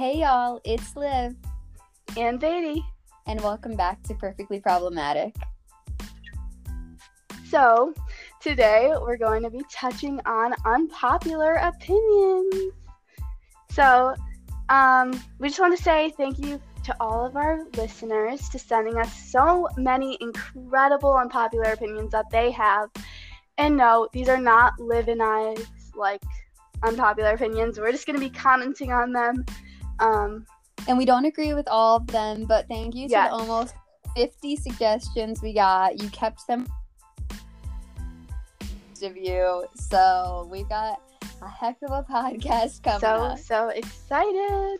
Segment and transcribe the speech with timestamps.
[0.00, 1.36] Hey y'all, it's Liv,
[2.16, 2.82] and Vedi.
[3.26, 5.34] and welcome back to Perfectly Problematic.
[7.46, 7.92] So,
[8.40, 12.72] today we're going to be touching on unpopular opinions.
[13.72, 14.14] So,
[14.70, 18.96] um, we just want to say thank you to all of our listeners to sending
[18.96, 22.88] us so many incredible unpopular opinions that they have.
[23.58, 26.22] And no, these are not Liv and I's like
[26.84, 27.78] unpopular opinions.
[27.78, 29.44] We're just going to be commenting on them.
[30.00, 30.46] Um,
[30.88, 33.28] And we don't agree with all of them, but thank you to Yes.
[33.28, 33.74] the almost
[34.16, 36.02] 50 suggestions we got.
[36.02, 36.66] You kept them
[39.02, 39.66] of you.
[39.74, 41.00] So we've got
[41.42, 43.38] a heck of a podcast coming so, up.
[43.38, 44.78] so excited.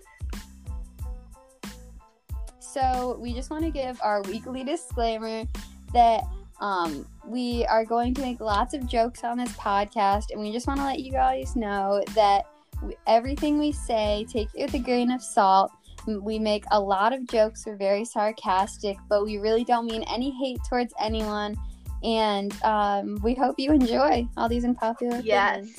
[2.59, 5.45] So we just want to give our weekly disclaimer
[5.93, 6.23] that
[6.61, 10.67] um, we are going to make lots of jokes on this podcast, and we just
[10.67, 12.47] want to let you guys know that
[12.83, 15.71] we, everything we say, take it with a grain of salt.
[16.07, 17.65] We make a lot of jokes.
[17.67, 21.57] We're very sarcastic, but we really don't mean any hate towards anyone.
[22.03, 25.57] And um, we hope you enjoy all these unpopular Yes.
[25.59, 25.79] opinions.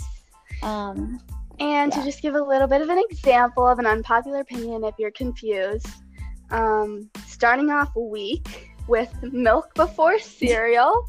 [0.62, 1.20] Um,
[1.60, 2.00] And Yeah.
[2.00, 5.12] to just give a little bit of an example of an unpopular opinion if you're
[5.12, 5.88] confused,
[6.50, 11.06] um, starting off week with milk before cereal.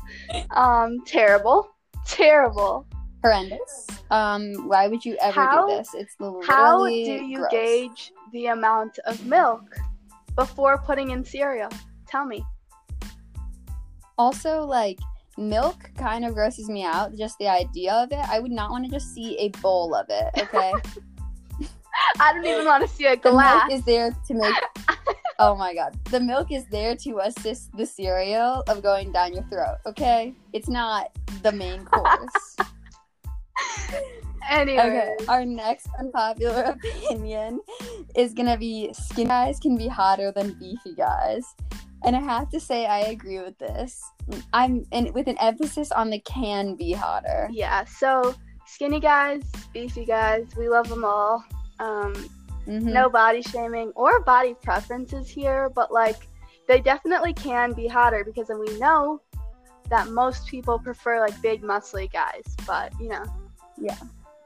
[0.51, 1.69] um, terrible.
[2.07, 2.87] Terrible.
[3.23, 3.87] Horrendous.
[4.11, 5.95] Um, why would you ever How- do this?
[5.95, 7.51] It's literally How do you gross.
[7.51, 9.63] gauge the amount of milk
[10.37, 11.71] before putting in cereal?
[12.07, 12.45] Tell me.
[14.19, 14.99] Also, like
[15.39, 17.15] milk kind of grosses me out.
[17.17, 18.19] Just the idea of it.
[18.29, 20.29] I would not want to just see a bowl of it.
[20.39, 20.73] Okay,
[22.21, 23.63] I don't even want to see a glass.
[23.63, 24.55] the milk is there to make.
[25.39, 29.45] oh my god, the milk is there to assist the cereal of going down your
[29.45, 29.79] throat.
[29.87, 31.11] Okay, it's not
[31.43, 32.57] the main course.
[34.51, 35.15] anyway.
[35.19, 36.63] Okay, our next unpopular
[37.07, 37.61] opinion
[38.17, 41.55] is gonna be skinny guys can be hotter than beefy guys.
[42.05, 44.03] And I have to say I agree with this.
[44.53, 47.49] I'm and with an emphasis on the can be hotter.
[47.53, 48.35] Yeah, so
[48.67, 49.43] skinny guys,
[49.73, 51.45] beefy guys, we love them all.
[51.79, 52.13] Um,
[52.67, 52.83] Mhm.
[52.93, 56.29] no body shaming or body preferences here, but like
[56.69, 59.21] they definitely can be hotter because then we know
[59.89, 63.25] that most people prefer like big muscly guys, but you know.
[63.83, 63.99] Yeah.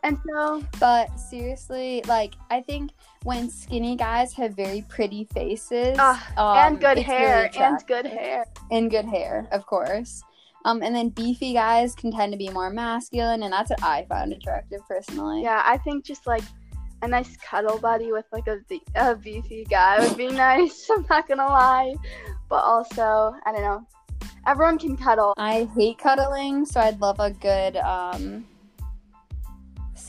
[0.02, 2.92] And so But seriously, like I think
[3.24, 8.46] when skinny guys have very pretty faces Ah, um, and good hair and good hair.
[8.70, 10.22] and good hair, of course.
[10.64, 14.04] Um, and then beefy guys can tend to be more masculine, and that's what I
[14.08, 15.42] find attractive personally.
[15.42, 16.42] Yeah, I think just like
[17.02, 18.58] a nice cuddle buddy with like a,
[18.94, 20.88] a beefy guy would be nice.
[20.90, 21.94] I'm not gonna lie,
[22.48, 23.86] but also I don't know.
[24.46, 25.34] Everyone can cuddle.
[25.36, 28.46] I hate cuddling, so I'd love a good um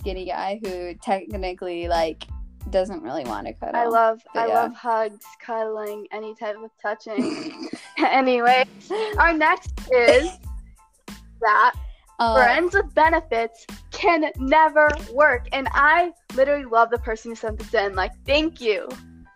[0.08, 2.24] skinny guy who technically like
[2.70, 3.76] doesn't really want to cuddle.
[3.76, 4.54] I love but I yeah.
[4.54, 7.70] love hugs, cuddling, any type of touching.
[7.98, 8.64] anyway,
[9.18, 10.30] our next is
[11.42, 11.74] that
[12.20, 15.48] Uh, friends with benefits can never work.
[15.52, 17.94] And I literally love the person who sent this in.
[17.94, 18.88] Like, thank you.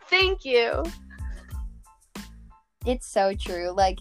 [0.08, 0.84] Thank you.
[2.86, 3.72] it's so true.
[3.72, 4.00] Like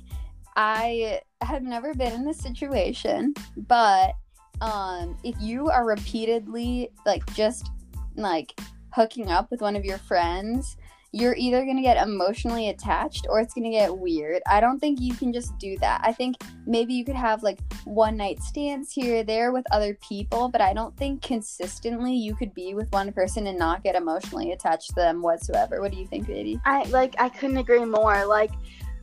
[0.57, 4.15] I have never been in this situation, but
[4.61, 7.71] um if you are repeatedly like just
[8.17, 8.59] like
[8.93, 10.77] hooking up with one of your friends,
[11.13, 14.43] you're either going to get emotionally attached or it's going to get weird.
[14.47, 16.01] I don't think you can just do that.
[16.05, 20.49] I think maybe you could have like one night stands here there with other people,
[20.49, 24.53] but I don't think consistently you could be with one person and not get emotionally
[24.53, 25.81] attached to them whatsoever.
[25.81, 26.61] What do you think, Katie?
[26.65, 28.25] I like I couldn't agree more.
[28.25, 28.53] Like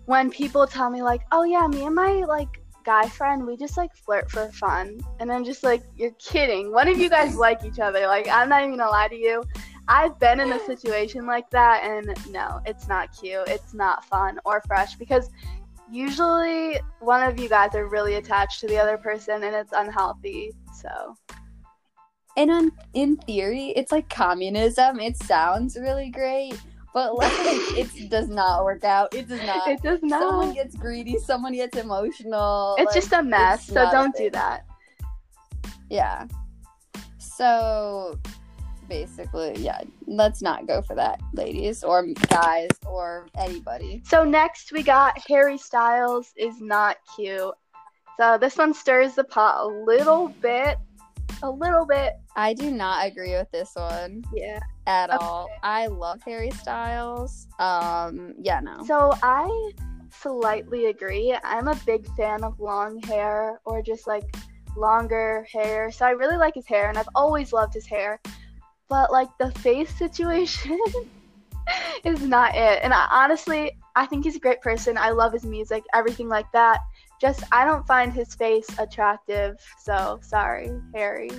[0.05, 3.77] when people tell me like, "Oh yeah, me and my like guy friend, we just
[3.77, 6.71] like flirt for fun." And I'm just like, "You're kidding.
[6.71, 9.43] One of you guys like each other." Like, I'm not even to lie to you.
[9.89, 13.47] I've been in a situation like that and no, it's not cute.
[13.47, 15.29] It's not fun or fresh because
[15.89, 20.51] usually one of you guys are really attached to the other person and it's unhealthy.
[20.73, 21.15] So,
[22.35, 24.99] And on, in theory, it's like communism.
[24.99, 26.59] It sounds really great,
[26.97, 27.31] but like
[27.77, 29.13] it does not work out.
[29.13, 29.67] It does not.
[29.67, 30.19] it does not.
[30.19, 31.19] Someone gets greedy.
[31.19, 32.75] Someone gets emotional.
[32.79, 33.67] it's like, just a mess.
[33.67, 34.65] So don't do that.
[35.91, 36.25] yeah.
[37.19, 38.19] So
[38.89, 39.81] basically, yeah.
[40.07, 44.01] Let's not go for that, ladies or guys or anybody.
[44.03, 47.53] So next we got Harry Styles is not cute.
[48.19, 50.79] So this one stirs the pot a little bit.
[51.43, 52.13] A little bit.
[52.35, 54.59] I do not agree with this one Yeah.
[54.85, 55.17] at Okay.
[55.19, 55.49] all.
[55.63, 57.47] I love Harry Styles.
[57.59, 58.83] Um, yeah, no.
[58.85, 59.71] So I
[60.09, 61.37] slightly agree.
[61.43, 64.23] I'm a big fan of long hair or just like
[64.75, 65.91] longer hair.
[65.91, 68.19] So I really like his hair and I've always loved his hair.
[68.89, 70.79] But like the face situation
[72.03, 72.79] is not it.
[72.81, 74.97] And I, honestly, I think he's a great person.
[74.97, 76.79] I love his music, everything like that.
[77.19, 79.57] Just I don't find his face attractive.
[79.81, 81.31] So sorry, Harry.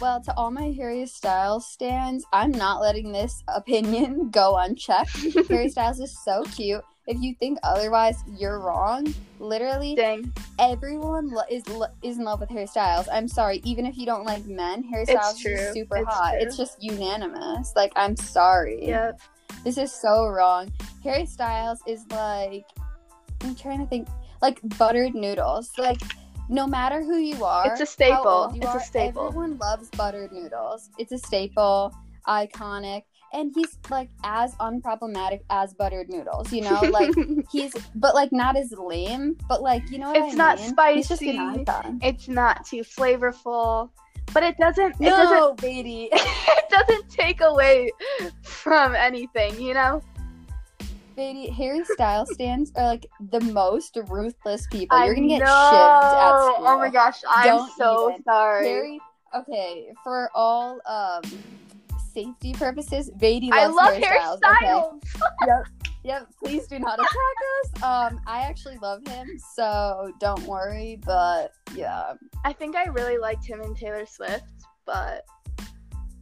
[0.00, 5.14] Well, to all my Harry Styles stands, I'm not letting this opinion go unchecked.
[5.48, 6.82] Harry Styles is so cute.
[7.06, 9.12] If you think otherwise, you're wrong.
[9.40, 10.32] Literally, Dang.
[10.58, 13.08] everyone lo- is lo- is in love with Harry Styles.
[13.12, 16.32] I'm sorry, even if you don't like men, Harry Styles is super It's hot.
[16.32, 16.40] true.
[16.40, 17.72] It's just unanimous.
[17.76, 18.86] Like, I'm sorry.
[18.86, 19.20] Yep.
[19.64, 20.72] This is so wrong.
[21.02, 22.64] Harry Styles is like
[23.42, 24.06] I'm trying to think
[24.42, 25.70] like buttered noodles.
[25.78, 26.00] Like
[26.48, 28.52] no matter who you are, It's a staple.
[28.54, 29.28] It's a staple.
[29.28, 30.90] Everyone loves buttered noodles.
[30.98, 31.94] It's a staple,
[32.26, 33.02] iconic,
[33.32, 36.52] and he's like as unproblematic as buttered noodles.
[36.52, 37.14] You know, like
[37.50, 40.96] he's but like not as lame, but like you know what It's I not mean?
[40.96, 41.98] He's just an spicy.
[42.02, 43.90] it's not too flavorful,
[44.32, 44.96] but it doesn't.
[45.00, 45.36] It doesn't.
[45.36, 46.08] No, baby.
[46.12, 47.90] it doesn't take away
[48.42, 49.60] from anything.
[49.60, 50.02] You know.
[51.16, 54.96] Baby, Harry Styles stands are like the most ruthless people.
[54.96, 55.68] I You're gonna get know.
[55.70, 56.66] shipped at school.
[56.66, 58.22] Oh my gosh, I'm Don't so even.
[58.24, 58.66] sorry.
[58.66, 59.00] Harry,
[59.36, 61.22] okay, for all um
[62.14, 64.38] safety purposes, Vedi I love Harry Harry Styles.
[64.38, 65.02] Styles.
[65.46, 65.66] Yep,
[66.04, 66.26] yep.
[66.42, 67.82] Please do not attack us.
[67.82, 70.98] Um, I actually love him, so don't worry.
[71.04, 72.14] But yeah,
[72.44, 74.44] I think I really liked him and Taylor Swift,
[74.86, 75.24] but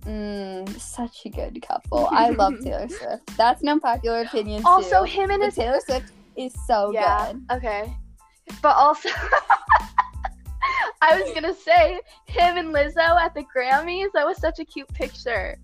[0.08, 2.08] mm, such a good couple.
[2.10, 3.36] I love Taylor Swift.
[3.36, 4.68] That's an unpopular opinion too.
[4.68, 7.32] also him and his Taylor Swift is so yeah.
[7.32, 7.56] good.
[7.56, 7.92] Okay,
[8.62, 9.08] but also.
[11.00, 14.08] I was gonna say him and Lizzo at the Grammys.
[14.14, 15.56] That was such a cute picture.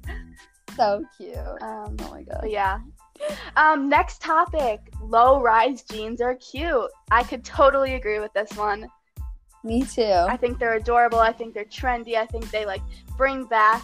[0.77, 1.37] So cute.
[1.37, 2.45] Um, Oh my god.
[2.47, 2.81] Yeah.
[3.57, 4.81] Um, next topic.
[5.03, 6.91] Low rise jeans are cute.
[7.11, 8.89] I could totally agree with this one.
[9.63, 10.03] Me too.
[10.03, 11.19] I think they're adorable.
[11.19, 12.17] I think they're trendy.
[12.17, 12.83] I think they like
[13.17, 13.83] bring back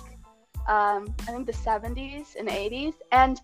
[0.68, 2.94] um, I think the 70s and 80s.
[3.12, 3.40] And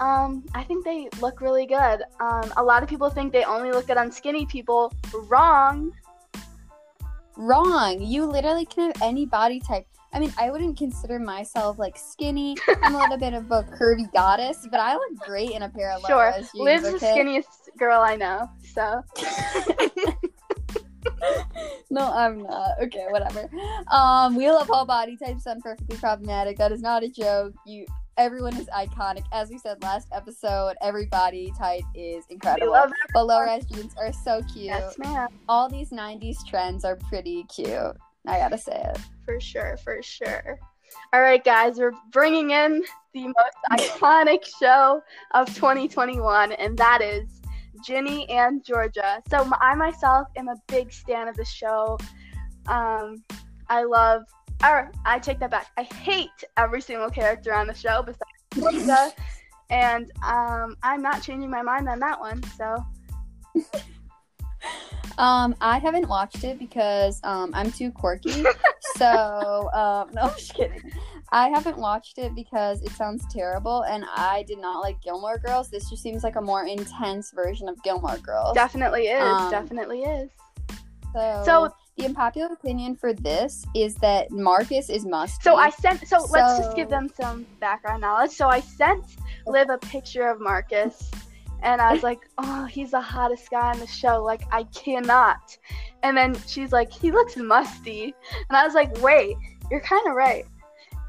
[0.00, 2.02] um, I think they look really good.
[2.20, 4.92] Um, a lot of people think they only look good on skinny people.
[5.28, 5.92] Wrong.
[7.36, 8.00] Wrong.
[8.00, 9.86] You literally can have any body type.
[10.14, 12.54] I mean, I wouldn't consider myself like skinny.
[12.82, 15.90] I'm a little bit of a curvy goddess, but I look great in a pair
[15.92, 16.32] of Sure.
[16.36, 16.50] jeans.
[16.54, 17.46] Liv's the skinniest
[17.78, 18.46] girl I know.
[18.74, 19.02] So
[21.90, 22.70] no, I'm not.
[22.82, 23.48] Okay, whatever.
[23.90, 25.46] Um, we love all body types.
[25.46, 26.58] I'm perfectly problematic.
[26.58, 27.54] That is not a joke.
[27.66, 29.24] You, everyone is iconic.
[29.32, 32.86] As we said last episode, every body type is incredible.
[33.12, 34.66] But low-rise jeans are so cute.
[34.66, 35.28] Yes, ma'am.
[35.48, 37.96] All these '90s trends are pretty cute.
[38.26, 38.98] I gotta say it.
[39.24, 40.58] For sure, for sure.
[41.12, 42.82] All right, guys, we're bringing in
[43.12, 45.02] the most iconic show
[45.32, 47.41] of 2021, and that is
[47.84, 49.22] Ginny and Georgia.
[49.28, 51.98] So I myself am a big stan of the show.
[52.66, 53.22] Um,
[53.68, 54.22] I love,
[54.62, 55.68] or I take that back.
[55.76, 58.22] I hate every single character on the show besides
[58.54, 59.12] Georgia,
[59.70, 62.42] and um, I'm not changing my mind on that one.
[62.56, 62.76] So
[65.18, 68.44] Um, I haven't watched it because um I'm too quirky.
[68.96, 70.92] so um no, I'm just kidding.
[71.30, 75.70] I haven't watched it because it sounds terrible and I did not like Gilmore Girls.
[75.70, 78.54] This just seems like a more intense version of Gilmore Girls.
[78.54, 80.30] definitely is, Um, definitely is.
[81.14, 85.42] So, So- the unpopular opinion for this is that Marcus is must.
[85.42, 86.08] So I sent.
[86.08, 88.30] So, let's just give them some background knowledge.
[88.30, 89.04] So I sent
[89.46, 91.10] Liv a picture of Marcus,
[91.62, 94.22] and I was like, "Oh, he's the hottest guy on the show.
[94.22, 95.56] Like I cannot."
[96.02, 98.14] And then she's like, "He looks musty,"
[98.48, 99.36] and I was like, "Wait,
[99.70, 100.44] you're kind of right."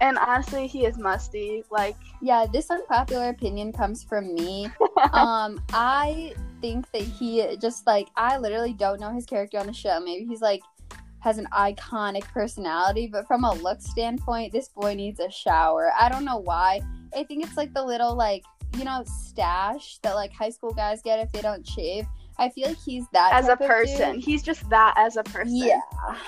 [0.01, 1.63] And honestly, he is musty.
[1.71, 4.65] Like, Yeah, this unpopular opinion comes from me.
[5.13, 9.73] um, I think that he just like I literally don't know his character on the
[9.73, 9.99] show.
[9.99, 10.61] Maybe he's like
[11.19, 15.93] has an iconic personality, but from a look standpoint, this boy needs a shower.
[15.97, 16.81] I don't know why.
[17.15, 18.43] I think it's like the little like
[18.77, 22.05] you know stash that like high school guys get if they don't shave.
[22.39, 23.67] I feel like he's that as a type of dude.
[23.67, 25.55] person, he's just that as a person.
[25.55, 25.79] Yeah,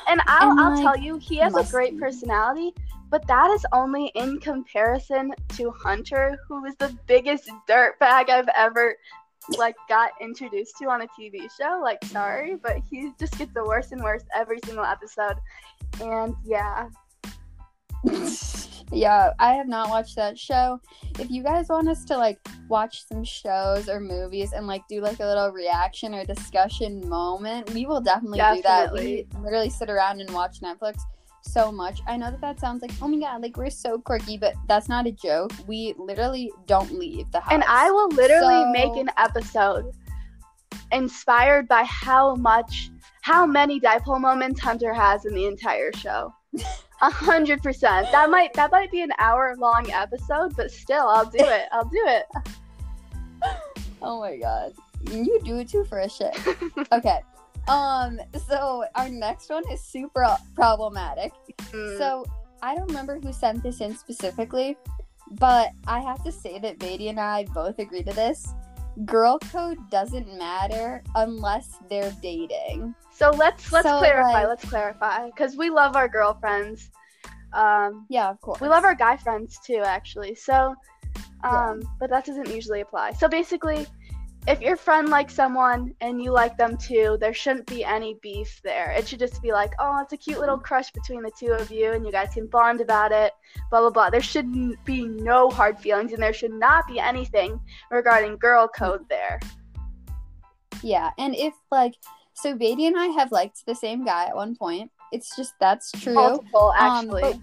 [0.08, 2.00] And I'll, And, I'll like, tell you, he has a great musty.
[2.00, 2.74] personality,
[3.10, 8.96] but that is only in comparison to Hunter, who is the biggest dirtbag I've ever
[9.58, 11.80] like got introduced to on a TV show.
[11.82, 15.38] Like, sorry, but he just gets the worse and worse every single episode.
[16.02, 16.90] And yeah,
[18.92, 20.80] yeah, I have not watched that show.
[21.20, 25.01] If you guys want us to like watch some shows or movies and like do
[25.01, 28.94] like a little reaction or discussion moment, we will definitely, do that.
[28.94, 31.01] We literally sit around and watch Netflix
[31.42, 32.01] so much.
[32.08, 34.89] I know that that sounds like, oh my god, like we're so quirky, but that's
[34.89, 35.51] not a joke.
[35.68, 37.54] We literally don't leave the house.
[37.54, 39.92] and I will literally So- make an episode
[40.92, 46.34] inspired by how much, how many dipole moments Hunter has in the entire show.
[47.02, 48.08] A hundred percent.
[48.12, 51.64] That might that might be an hour long episode, but still, I'll do it.
[51.72, 52.25] I'll do it.
[54.02, 54.74] oh my god.
[55.12, 56.38] You do it too for a shit.
[56.92, 57.20] okay.
[57.68, 60.25] Um, so our next one is super
[60.56, 61.34] problematic.
[61.72, 61.98] Mm.
[61.98, 62.25] So
[62.62, 64.78] I don't remember who sent this in specifically,
[65.32, 68.54] but I have to say that Vedi and I both agree to this.
[69.04, 72.96] Girl code doesn't matter unless they're dating.
[73.12, 74.32] So let's let's So, clarify.
[74.32, 76.90] like- let's clarify because we love our girlfriends.
[77.52, 78.62] Um, Yeah, of course.
[78.62, 80.36] we love our guy friends too, actually.
[80.36, 80.75] So,
[81.44, 81.70] Yeah.
[81.70, 83.12] um, but that doesn't usually apply.
[83.12, 83.86] So basically,
[84.48, 88.62] if your friend likes someone and you like them too, there shouldn't be any beef
[88.64, 88.92] there.
[88.92, 91.72] It should just be like, oh, it's a cute little crush between the two of
[91.72, 93.32] you, and you guys can bond about it.
[93.72, 94.10] Blah blah blah.
[94.10, 97.60] There should n- be no hard feelings, and there should not be anything
[97.90, 99.40] regarding girl code there.
[100.84, 101.96] Yeah, and if like
[102.34, 104.92] so Vedi and I have liked the same guy at one point.
[105.12, 106.14] It's just that's true.
[106.14, 107.22] Multiple, Um, actually.
[107.22, 107.40] but-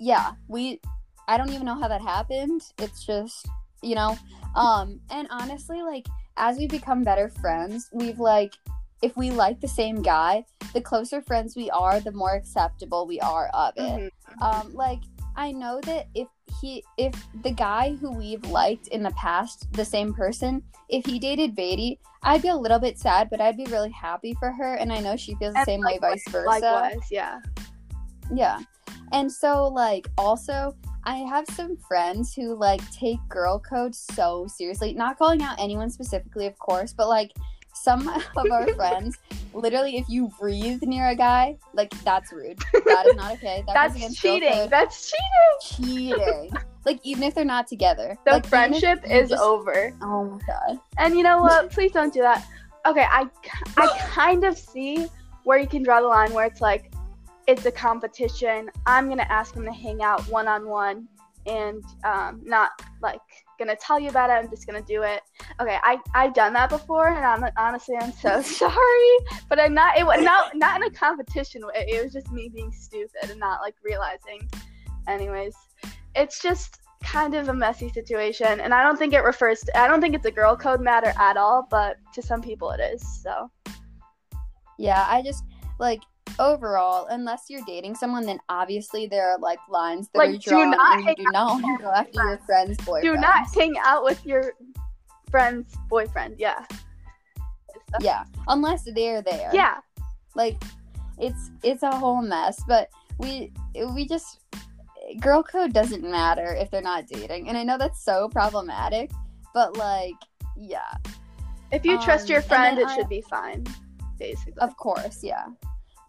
[0.00, 0.80] yeah, we
[1.26, 2.62] I don't even know how that happened.
[2.78, 3.46] It's just,
[3.82, 4.16] you know,
[4.54, 6.06] um and honestly like
[6.36, 8.54] as we become better friends, we've like
[9.02, 10.44] if we like the same guy,
[10.74, 14.12] the closer friends we are, the more acceptable we are of it.
[14.40, 14.42] Mhm.
[14.42, 15.00] Um like
[15.36, 16.26] I know that if
[16.60, 21.20] he if the guy who we've liked in the past, the same person, if he
[21.20, 24.74] dated Vedi, I'd be a little bit sad, but I'd be really happy for her
[24.74, 26.48] and I know she feels the And same way vice versa.
[26.48, 27.38] Likewise, yeah.
[28.34, 28.58] Yeah.
[29.12, 30.74] And so like also
[31.08, 34.92] I have some friends who like take girl code so seriously.
[34.92, 37.32] Not calling out anyone specifically, of course, but like
[37.72, 39.16] some of our friends,
[39.54, 42.58] literally if you breathe near a guy, like that's rude.
[42.84, 43.64] That is not okay.
[43.66, 44.52] That That's against cheating.
[44.52, 44.68] code.
[44.70, 46.12] That's cheating.
[46.12, 46.50] Cheating.
[46.84, 48.18] like even if they're not together.
[48.26, 49.94] The Like, friendship is just- over.
[50.02, 50.78] Oh my god.
[50.98, 51.70] And you know what?
[51.70, 52.46] Please don't do that.
[52.86, 53.26] Okay, I,
[53.78, 55.06] I kind of see
[55.44, 56.92] where you can draw the line where it's like,
[57.48, 58.70] it's a competition.
[58.86, 61.08] I'm gonna ask him to hang out one on one,
[61.46, 62.70] and um, not
[63.02, 63.20] like
[63.58, 64.34] gonna tell you about it.
[64.34, 65.22] I'm just gonna do it.
[65.60, 69.16] Okay, I I've done that before, and I'm honestly I'm so sorry,
[69.48, 69.98] but I'm not.
[69.98, 71.86] It was not not in a competition way.
[71.88, 74.48] It was just me being stupid and not like realizing.
[75.08, 75.56] Anyways,
[76.14, 79.86] it's just kind of a messy situation and i don't think it refers to i
[79.86, 83.22] don't think it's a girl code matter at all but to some people it is
[83.22, 83.48] so
[84.78, 85.44] Yeah, I just
[85.78, 86.00] like
[86.38, 90.66] overall, unless you're dating someone, then obviously there are like lines that Like, are do
[90.70, 93.04] not and you do not want to go after your friend's boyfriend.
[93.16, 94.52] do not hang out with your
[95.30, 96.64] friend's boyfriend yeah
[98.00, 99.50] Yeah, unless they're there.
[99.52, 99.78] yeah
[100.34, 100.62] like
[101.18, 102.62] it's it's a whole mess.
[102.68, 103.52] But we
[103.94, 104.40] we just
[105.20, 109.10] girl code doesn't matter if they're not dating, and I know that's so problematic.
[109.54, 110.14] But like,
[110.56, 110.92] yeah,
[111.72, 113.64] if you trust Um, your friend it I- should be fine
[114.18, 115.46] basically of course, yeah.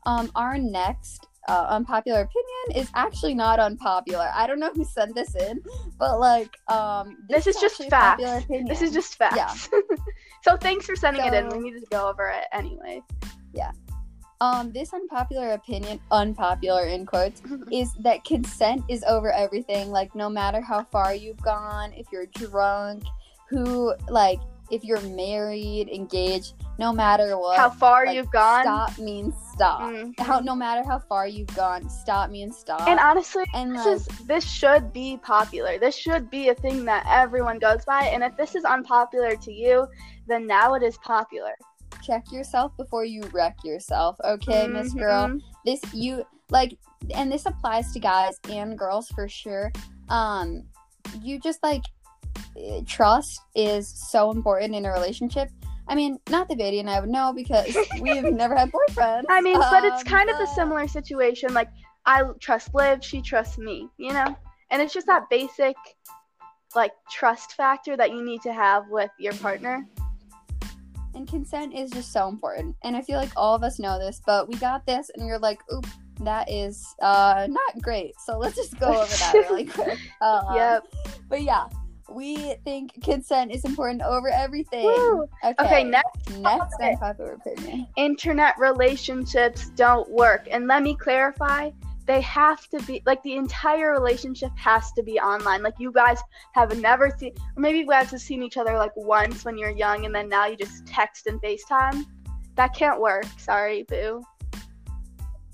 [0.06, 4.30] Um, our next uh, unpopular opinion is actually not unpopular.
[4.34, 5.62] I don't know who sent this in,
[5.98, 8.46] but like, um, This is just actually facts.
[8.68, 9.70] this is just facts
[10.44, 13.02] so thanks for sending it in we needed to go over it anyway
[13.54, 13.72] Yeah.
[14.42, 17.42] um, this unpopular opinion, unpopular in quotes,
[17.74, 19.90] is that consent is over everything.
[19.92, 23.04] Like, no matter how far you've gone, if you're drunk,
[23.50, 24.40] who, like,
[24.72, 29.82] if you're married, engaged, no matter what, how far like, you've gone Stop means stop.
[29.82, 30.20] Mhm.
[30.20, 32.88] How, no matter how far you've gone, stop me and stop.
[32.88, 35.78] and honestly And, this like, is this should be popular.
[35.78, 38.04] This should be a thing that everyone goes by.
[38.14, 39.88] And if this is unpopular to you,
[40.28, 41.56] then now it is popular.
[42.02, 44.16] check yourself before you wreck yourself.
[44.24, 45.28] Okay, Miss Girl.
[45.28, 45.42] Mhm.
[45.66, 46.72] this you like
[47.14, 49.72] and this applies to guys and girls for sure
[50.10, 50.64] um
[51.22, 51.84] you just like
[52.58, 55.50] eh, trust is so important in a relationship
[55.90, 59.42] i mean not that Vedi and i would know because we've never had boyfriends I
[59.42, 61.54] mean, but it's Um, kind of a similar situation.
[61.54, 61.70] Like
[62.06, 63.88] I trust Liv, she trusts me.
[63.98, 64.36] You know,
[64.72, 65.76] and it's just that basic
[66.76, 69.86] like trust factor that you need to have with your partner.
[71.16, 74.22] and consent is just so important and i feel like all of us know this
[74.28, 75.88] but we got this and you're like oop
[76.22, 80.88] that is uh not great so let's just go over that really quick um, yep.
[81.28, 81.68] but yeah
[82.14, 85.28] we think consent is important over everything Woo.
[85.44, 90.48] okay, Okay, next next unpopular opinion internet relationships don't work.
[90.52, 91.72] And let me clarify,
[92.06, 95.62] they have to be like the entire relationship has to be online.
[95.62, 96.20] Like you guys
[96.54, 99.70] have never seen or maybe you guys have seen each other like once when you're
[99.70, 102.06] young and then now you just text and FaceTime.
[102.56, 103.26] That can't work.
[103.38, 104.24] Sorry, boo.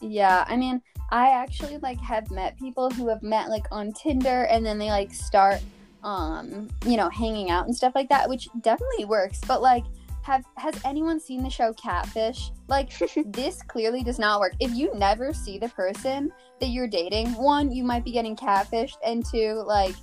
[0.01, 0.81] Yeah, I mean,
[1.11, 4.89] I actually like have met people who have met like on Tinder and then they
[4.89, 5.61] like start
[6.05, 9.41] um, you know, hanging out and stuff like that, which definitely works.
[9.45, 9.83] But like
[10.21, 12.51] have has anyone seen the show Catfish?
[12.67, 12.91] Like
[13.25, 14.53] this clearly does not work.
[14.59, 18.97] If you never see the person that you're dating, one, you might be getting catfished,
[19.05, 19.95] and two, like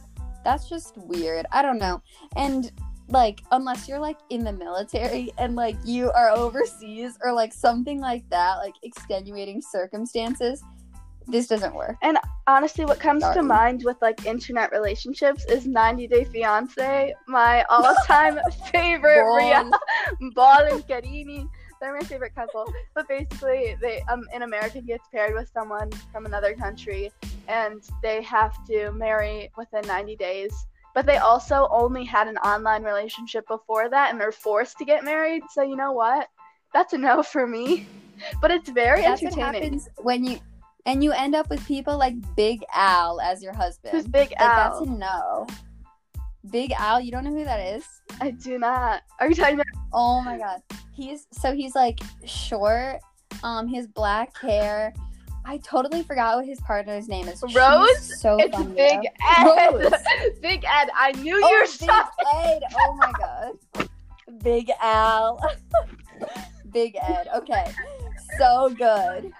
[0.44, 1.46] that's just weird.
[1.52, 2.02] I don't know.
[2.36, 2.70] And
[3.08, 8.00] like unless you're like in the military and like you are overseas or like something
[8.00, 10.62] like that, like extenuating circumstances,
[11.26, 11.96] this doesn't work.
[12.02, 13.34] And honestly, what comes Sorry.
[13.36, 18.38] to mind with like internet relationships is 90 Day Fiance, my all-time
[18.72, 19.36] favorite Ball.
[19.36, 19.70] Ria,
[20.34, 21.48] Paul and Karine.
[21.80, 22.72] They're my favorite couple.
[22.94, 27.10] But basically, they um an American gets paired with someone from another country,
[27.48, 30.52] and they have to marry within 90 days.
[30.94, 35.04] But they also only had an online relationship before that, and they're forced to get
[35.04, 35.42] married.
[35.50, 36.28] So you know what?
[36.72, 37.86] That's a no for me.
[38.40, 39.62] But it's very That's what entertaining.
[39.62, 40.38] happens when you
[40.86, 43.92] and you end up with people like Big Al as your husband.
[43.94, 44.80] Who's Big Like Al?
[44.80, 45.46] that's a no.
[46.50, 47.84] Big Al, you don't know who that is?
[48.20, 49.02] I do not.
[49.20, 49.66] Are you talking about?
[49.92, 50.60] Oh my god.
[50.92, 52.98] He's so he's like short.
[53.44, 54.92] Um, his black hair.
[55.44, 57.42] I totally forgot what his partner's name is.
[57.44, 58.20] She's Rose?
[58.20, 59.00] so It's funny, Big
[59.44, 59.54] though.
[59.56, 59.72] Ed.
[59.82, 59.92] Rose.
[60.42, 60.88] Big Ed.
[60.96, 61.90] I knew you Oh, were Big.
[62.34, 62.62] Ed.
[62.78, 63.88] Oh my god.
[64.42, 65.40] Big Al.
[66.72, 67.28] Big Ed.
[67.36, 67.72] Okay.
[68.38, 69.32] So good.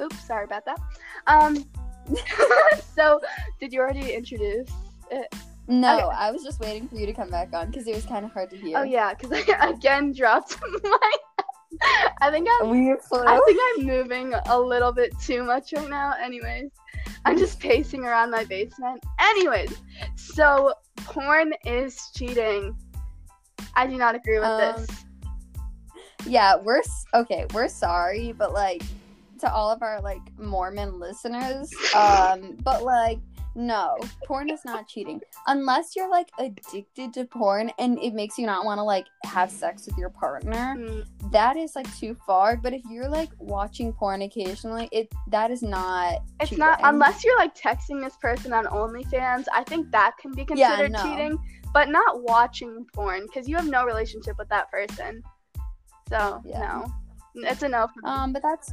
[0.00, 0.78] Oops, sorry about that.
[1.26, 1.64] Um,
[2.94, 3.20] so
[3.60, 4.68] did you already introduce?
[5.10, 5.34] It?
[5.66, 6.16] No, Okay.
[6.16, 8.32] I was just waiting for you to come back on because it was kind of
[8.32, 8.78] hard to hear.
[8.78, 11.12] Oh yeah, because I again dropped my.
[12.20, 12.70] I think I'm.
[13.28, 16.14] I think I'm moving a little bit too much right now.
[16.20, 16.70] Anyways,
[17.24, 19.02] I'm just pacing around my basement.
[19.20, 19.76] Anyways,
[20.16, 22.76] so porn is cheating.
[23.74, 25.04] I do not agree with Um, this.
[26.26, 26.82] yeah, we're
[27.14, 27.46] okay.
[27.54, 28.82] We're sorry, but like
[29.40, 33.18] to all of our like Mormon listeners, um, but like
[33.58, 38.46] no, porn is not cheating unless you're like addicted to porn and it makes you
[38.46, 40.76] not want to like have sex with your partner.
[40.78, 42.56] Mm, That is like too far.
[42.56, 46.22] But if you're like watching porn occasionally, it that is not.
[46.40, 49.46] It's not unless you're like texting this person on OnlyFans.
[49.52, 51.02] I think that can be Yeah, considered no.
[51.02, 51.36] cheating,
[51.74, 55.20] but not watching porn because you have no relationship with that person.
[56.08, 56.60] So Yeah.
[56.60, 56.86] no,
[57.34, 57.88] it's a no.
[58.04, 58.72] Um, but that's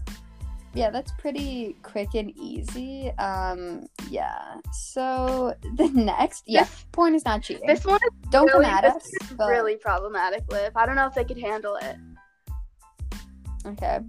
[0.76, 3.12] yeah, that's pretty quick and easy.
[3.18, 4.56] Um, yeah.
[4.74, 7.66] So the next, yeah, This- porn is not cheating.
[7.68, 9.06] this one is Don't really, come at this us.
[9.24, 10.76] is but- really problematic, Liv.
[10.76, 11.96] I don't know if they could handle it.
[13.66, 14.00] Okay.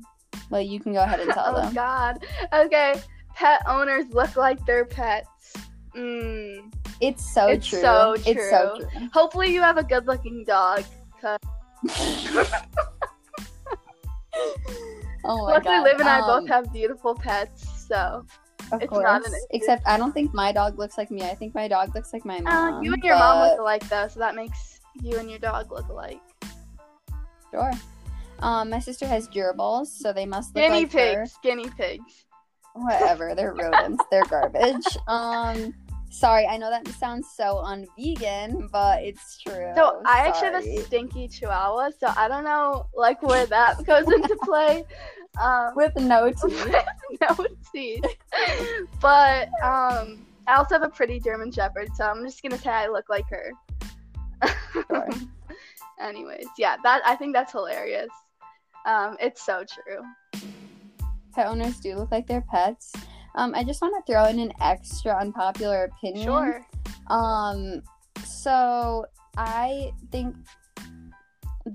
[0.51, 1.69] Well, you can go ahead and tell oh them.
[1.71, 2.25] Oh God.
[2.53, 3.01] Okay.
[3.35, 5.55] Pet owners look like their pets.
[5.97, 6.73] Mm.
[7.01, 7.81] It's so It's true.
[7.81, 9.09] so It's so true.
[9.13, 10.85] Hopefully you have a good-looking dog.
[15.29, 15.83] oh my Luckily, god.
[15.85, 18.25] Liv and I Um, both have beautiful pets, so
[18.73, 19.03] Of it's course.
[19.05, 19.47] not an issue.
[19.51, 21.23] Except I don't think my dog looks like me.
[21.23, 22.75] I think my dog looks like my mom.
[22.75, 25.39] uh, you and your mom but- look alike though, so that makes you and your
[25.39, 26.21] dog look alike.
[27.51, 27.73] Sure.
[28.41, 30.99] Um, my sister has gerbils, so they must look Guinea like her.
[31.23, 32.25] pigs, guinea pigs.
[32.75, 35.73] whatever they're rodents they're garbage um
[36.11, 40.83] sorry i know that sounds so un-vegan but it's true So I actually have a
[40.85, 44.85] stinky chihuahua, so I don't know like where that goes into play.
[45.41, 46.75] Um, with no teeth
[47.21, 48.05] no teeth.
[49.01, 52.89] But um, I also have a pretty German Shepherd, so I'm just gonna say I
[52.89, 53.51] look like her.
[54.73, 55.09] Sure.
[56.01, 58.09] Anyways, yeah, that I think that's hilarious.
[58.87, 60.03] Um, it's so true.
[61.35, 62.93] pet owners do look like their pets
[63.35, 66.67] um i just want to throw in an extra unpopular opinion Sure.
[67.09, 67.83] um
[68.25, 69.05] so
[69.37, 70.35] i think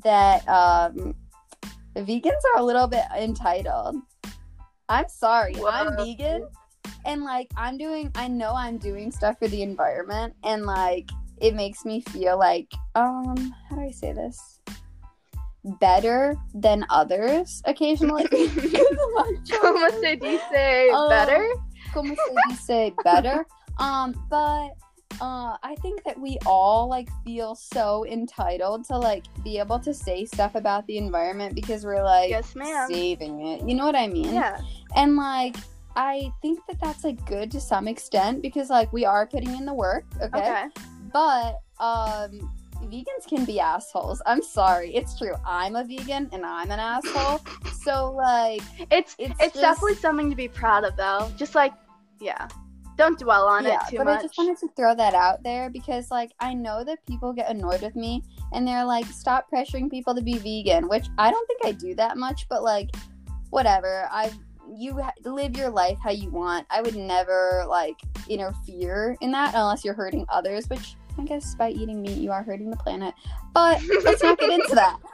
[0.03, 1.13] that um
[1.95, 3.95] vegans are a little bit entitled.
[4.89, 6.47] I'm sorry i'm vegan
[7.05, 11.55] and like i'm doing i know i'm doing stuff for the environment and like it
[11.55, 14.59] makes me feel like um how do i say this?
[15.79, 18.23] Better than others occasionally.
[19.61, 21.47] Como se dice Um, better?
[21.93, 23.45] como se dice better?
[23.77, 24.69] Um but
[25.19, 29.93] uh i think that we all like feel so entitled to like be able to
[29.93, 32.87] say stuff about the environment because we're like Yes, ma'am.
[32.89, 34.59] saving it you know what i mean Yeah.
[34.95, 35.55] and like
[35.95, 39.65] i think that that's like good to some extent because like we are putting in
[39.65, 40.65] the work okay, Okay.
[41.11, 42.49] but um
[42.85, 47.39] vegans can be assholes i'm sorry it's true i'm a vegan and i'm an asshole
[47.83, 51.31] so like It's It's it's, just- definitely something to be proud of though.
[51.37, 51.73] Just like
[52.19, 52.47] yeah.
[53.01, 54.19] Don't dwell on yeah, it too but much.
[54.19, 57.49] I just wanted to throw that out there because like I know that people get
[57.49, 61.47] annoyed with me and they're like, stop pressuring people to be vegan, which I don't
[61.47, 62.91] think I do that much, but like,
[63.49, 64.07] whatever.
[64.11, 64.31] I
[64.77, 66.67] you ha- live your life how you want.
[66.69, 71.71] I would never like interfere in that unless you're hurting others, which I guess by
[71.71, 73.13] eating meat you are hurting the planet.
[73.53, 74.97] But let's not get into that.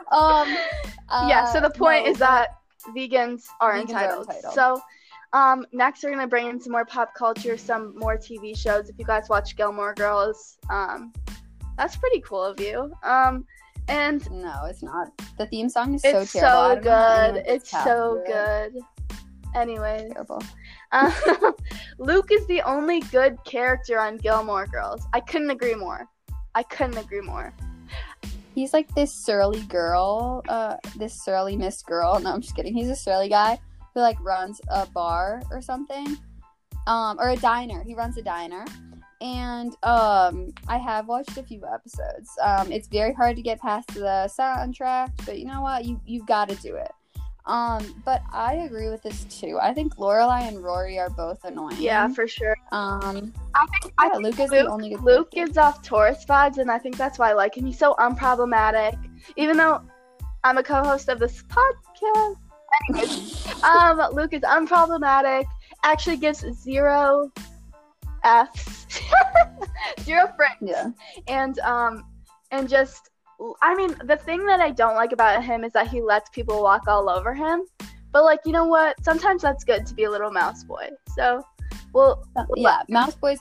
[1.09, 1.45] Um, yeah.
[1.53, 2.57] So uh, the point no, is that
[2.95, 4.27] vegans are Vegans are entitled.
[4.27, 4.53] entitled.
[4.53, 4.81] So.
[5.33, 8.89] Um, next, we're gonna bring in some more pop culture, some more TV shows.
[8.89, 11.11] If you guys watch Gilmore Girls, um,
[11.77, 12.91] that's pretty cool of you.
[13.03, 13.45] Um,
[13.87, 15.09] and No, it's not.
[15.37, 16.27] The theme song is so terrible.
[16.27, 17.43] So don't know how good.
[17.47, 18.77] It's so good.
[19.55, 20.43] Anyways, Terrible.
[20.91, 21.13] um,
[21.97, 25.05] Luke is the only good character on Gilmore Girls.
[25.13, 26.07] I couldn't agree more.
[26.53, 27.53] I couldn't agree more.
[28.53, 32.19] He's like this surly girl, uh, this surly Miss Girl.
[32.19, 32.73] No, I'm just kidding.
[32.73, 33.59] He's a surly guy
[33.97, 36.17] who like runs a bar or something,
[36.85, 37.83] um, or a diner.
[37.83, 38.63] He runs a diner,
[39.21, 42.29] and um, I have watched a few episodes.
[42.39, 45.83] Um, it's very hard to get past the soundtrack, but you know what?
[45.85, 46.91] You you've got to do it.
[47.47, 49.57] Um, but I agree with this too.
[49.59, 51.77] I think Lorelai and Rory are both annoying.
[51.79, 52.55] Yeah, for sure.
[52.71, 56.23] Um, I think I think Luke is Luke, the only good Luke gives off Taurus
[56.23, 57.65] vibes, and I think that's why I like him.
[57.65, 58.95] He's so unproblematic.
[59.37, 59.81] Even though
[60.43, 62.35] I'm a co-host of this podcast,
[62.89, 65.45] anyways, um, Luke is unproblematic.
[65.83, 67.31] Actually, gives zero
[68.23, 68.87] Fs,
[70.01, 70.57] zero friends.
[70.61, 70.89] Yeah.
[71.27, 72.03] and um
[72.51, 73.09] and just
[73.61, 76.61] I mean the thing that I don't like about him is that he lets people
[76.63, 77.61] walk all over him.
[78.11, 79.03] But like you know what?
[79.03, 80.89] Sometimes that's good to be a little mouse boy.
[81.15, 81.43] So
[81.93, 83.39] well Uh, yeah, mouse boys.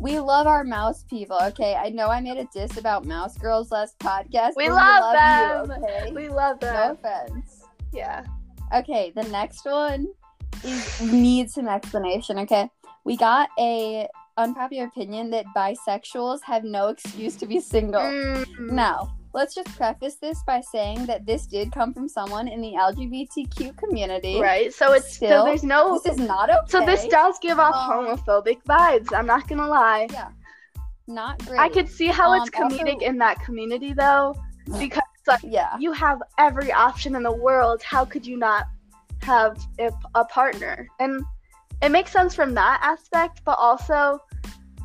[0.00, 1.38] We love our mouse people.
[1.40, 4.54] Okay, I know I made a diss about mouse girls last podcast.
[4.56, 5.82] We love you, them.
[5.84, 6.12] okay?
[6.12, 6.74] we love them.
[6.74, 7.53] no offense.
[7.94, 8.24] Yeah.
[8.74, 10.08] Okay, the next one
[10.64, 12.38] is needs some explanation.
[12.40, 12.68] Okay,
[13.04, 18.00] we got a unpopular opinion that bisexuals have no excuse to be single.
[18.00, 22.60] Mm, Now, let's just preface this by saying that this did come from someone in
[22.60, 24.40] the LGBTQ community.
[24.40, 24.72] Right.
[24.74, 26.58] So it's Still, so there's no This is not okay.
[26.66, 29.12] so this does give off Um, homophobic vibes.
[29.16, 30.08] I'm not gonna lie.
[30.10, 30.30] Yeah.
[31.06, 31.60] Not great.
[31.60, 34.34] I could see how it's Um, comedic also- in that community though,
[34.78, 35.76] because like Yeah.
[35.78, 37.82] you have every option in the world.
[37.82, 38.66] How could you not
[39.22, 40.86] have a, a partner?
[41.00, 41.22] And
[41.82, 44.18] it makes sense from that aspect, but also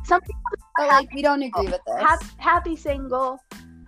[0.04, 0.40] some people
[0.76, 1.96] But like we don't agree with this.
[2.02, 3.38] happy, happy single,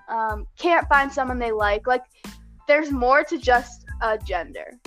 [0.09, 1.87] um, can't find someone they like.
[1.87, 2.05] Like
[2.69, 4.79] there's more to just a gender.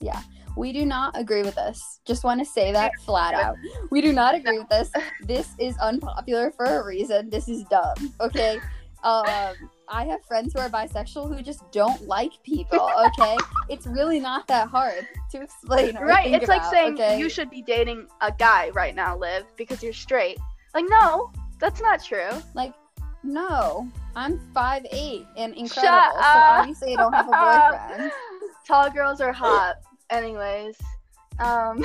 [0.00, 0.20] Yeah.
[0.56, 2.00] We do not agree with this.
[2.04, 3.56] Just want to say that flat out.
[3.90, 4.90] We do not agree with this.
[5.22, 7.30] This is unpopular for a reason.
[7.30, 7.94] This is dumb.
[8.20, 8.58] Okay.
[9.02, 9.54] Um,
[9.90, 12.88] I have friends who are bisexual who just don't like people.
[13.06, 13.36] Okay,
[13.68, 15.96] it's really not that hard to explain.
[15.96, 16.32] Right?
[16.32, 17.18] It's like saying okay?
[17.18, 20.38] you should be dating a guy right now, Liv, because you're straight.
[20.74, 22.30] Like no, that's not true.
[22.54, 22.72] like,
[23.24, 25.88] no, I'm five eight and incredible.
[25.88, 26.60] Shut so up.
[26.60, 28.12] obviously I don't have a boyfriend.
[28.66, 29.76] Tall girls are hot.
[30.08, 30.76] Anyways,
[31.40, 31.82] um,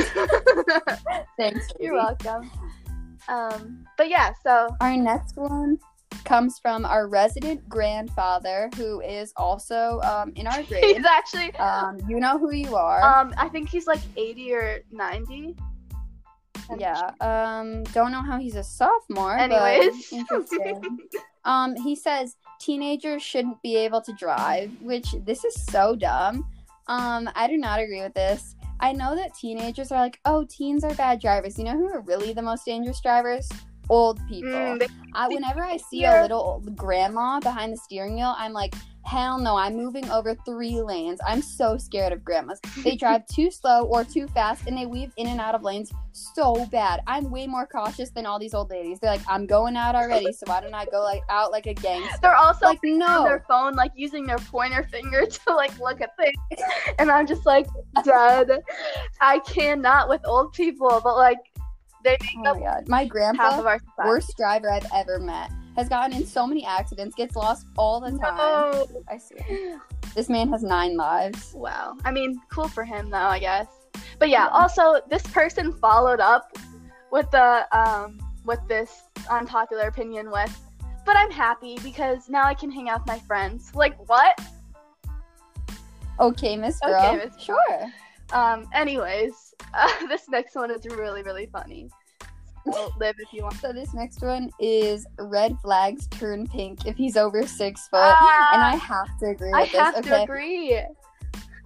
[1.38, 1.68] Thanks.
[1.80, 2.52] you're welcome.
[3.28, 5.80] Um, but yeah, so Our next one
[6.26, 10.84] comes from our resident grandfather, who is also um, in our grade.
[10.98, 13.02] he's actually, Um, you know who you are.
[13.04, 15.56] um, I think he's like 80 or 90.
[16.78, 17.12] yeah.
[17.22, 19.38] Um, don't know how he's a sophomore.
[19.38, 20.12] Anyways.
[20.12, 20.98] interesting.
[21.46, 26.46] um, he says teenagers shouldn't be able to drive, which this is so dumb.
[26.88, 28.56] Um, I do not agree with this.
[28.80, 31.58] I know that teenagers are like, oh, teens are bad drivers.
[31.58, 33.48] You know who are really the most dangerous drivers?
[33.90, 34.50] Old people.
[34.52, 36.22] Mm, I, whenever I see Yeah.
[36.22, 38.74] a little grandma behind the steering wheel, I'm like,
[39.06, 41.20] hell no, I'm moving over three lanes.
[41.26, 42.60] I'm so scared of grandmas.
[42.84, 45.92] They drive too slow or too fast and they weave in and out of lanes
[46.12, 47.02] so bad.
[47.06, 49.00] I'm way more cautious than all these old ladies.
[49.00, 51.76] They're like, I'm going out already, so why don't I go like out like a
[51.76, 52.18] gangster?
[52.22, 53.24] They're also Like, on no.
[53.26, 56.64] their phone, like using their pointer finger to like look at things,
[56.98, 57.68] and I'm just like
[58.04, 58.64] dead.
[59.22, 61.38] I cannot with old people, but like
[62.06, 62.88] they Oh up my god.
[62.88, 67.68] My grandpa, worst driver I've ever met, has gotten in so many accidents, gets lost
[67.78, 68.38] all the time.
[68.38, 68.88] No.
[69.10, 69.36] I see.
[70.16, 71.54] This man has nine lives.
[71.54, 71.98] Wow.
[72.06, 73.68] I mean, cool for him though, I guess.
[74.20, 76.56] But yeah, also this person followed up
[77.12, 80.56] with the um with this unpopular opinion with
[81.06, 83.74] but I'm happy because now I can hang out with my friends.
[83.76, 84.40] Like what?
[86.20, 86.96] Okay, Miss Girl.
[86.96, 87.44] Okay, Miss.
[87.44, 87.94] Sure.
[88.34, 91.90] Um anyways, uh, this next one is really really funny.
[92.74, 93.56] So, live if you want.
[93.56, 98.50] So this next one is red flags turn pink if he's over six foot, Ah,
[98.54, 99.76] and I have to agree with I this.
[99.76, 100.82] have okay, to agree.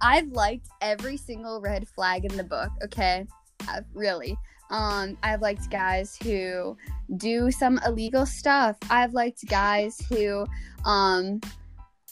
[0.02, 2.70] I've liked every single red flag in the book.
[2.84, 3.26] Okay,
[3.68, 4.36] I've, really.
[4.70, 6.76] Um, I've liked guys who
[7.16, 8.76] do some illegal stuff.
[8.88, 10.46] I've liked guys who,
[10.84, 11.40] um,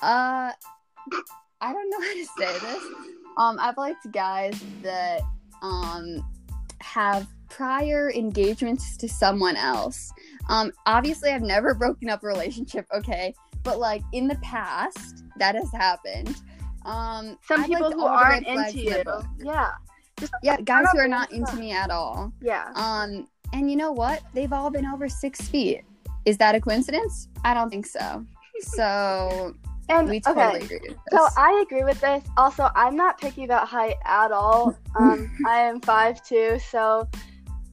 [0.03, 0.53] uh,
[1.61, 2.83] I don't know how to say this.
[3.39, 5.21] Um, I've liked guys that
[5.63, 6.25] um
[6.81, 10.13] have prior engagements to someone else.
[10.49, 12.87] Um, obviously, I've never broken up a relationship.
[12.95, 16.37] Okay, but like in the past, that has happened.
[16.85, 19.23] Um, Some I've people who all the red aren't into in you.
[19.53, 19.71] Yeah.
[20.19, 22.33] Just Yeah, guys who are not into me at all.
[22.41, 22.73] yeah.
[22.75, 24.23] Um, and you know what?
[24.35, 25.83] They've all been over six feet.
[26.25, 27.29] Is that a coincidence?
[27.45, 28.25] I don't think so.
[28.61, 29.55] So
[29.89, 30.65] And we totally okay.
[30.65, 31.13] agree with this.
[31.13, 32.23] So I agree with this.
[32.37, 34.77] Also, I'm not picky about height at all.
[34.99, 37.09] Um, I am five two, so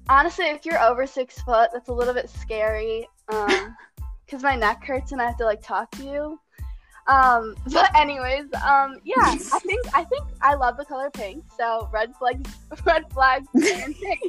[0.10, 3.08] honestly, if you're over six foot, that's a little bit scary.
[3.30, 3.76] Um,
[4.26, 6.40] because my neck hurts and I have to like talk to you.
[7.08, 11.44] Um, but anyways, um, yeah, I think I think I love the color pink.
[11.58, 12.52] So red flags,
[12.86, 14.20] red flags, and pink.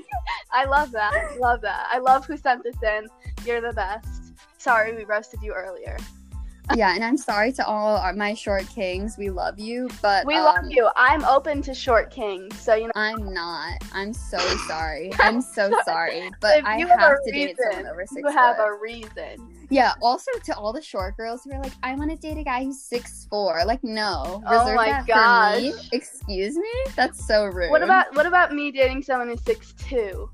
[0.53, 1.39] I love that.
[1.39, 1.87] Love that.
[1.91, 3.09] I love who sent this in.
[3.45, 4.35] You're the best.
[4.59, 5.97] Sorry, we roasted you earlier.
[6.75, 9.17] Yeah, and I'm sorry to all our, my short kings.
[9.17, 10.89] We love you, but We um, love you.
[10.97, 12.93] I'm open to short kings, so you know.
[12.97, 13.83] I'm not.
[13.93, 15.13] I'm so sorry.
[15.19, 18.23] I'm so sorry, but I you have, have, a to date reason, someone over six
[18.23, 18.67] you have foot.
[18.67, 19.67] a reason.
[19.71, 19.93] Yeah.
[20.01, 22.65] Also, to all the short girls who are like, I want to date a guy
[22.65, 23.65] who's six four.
[23.65, 24.43] Like, no.
[24.47, 25.71] Oh my that me.
[25.73, 25.89] gosh.
[25.93, 26.73] Excuse me.
[26.95, 27.71] That's so rude.
[27.71, 30.31] What about what about me dating someone who's six two?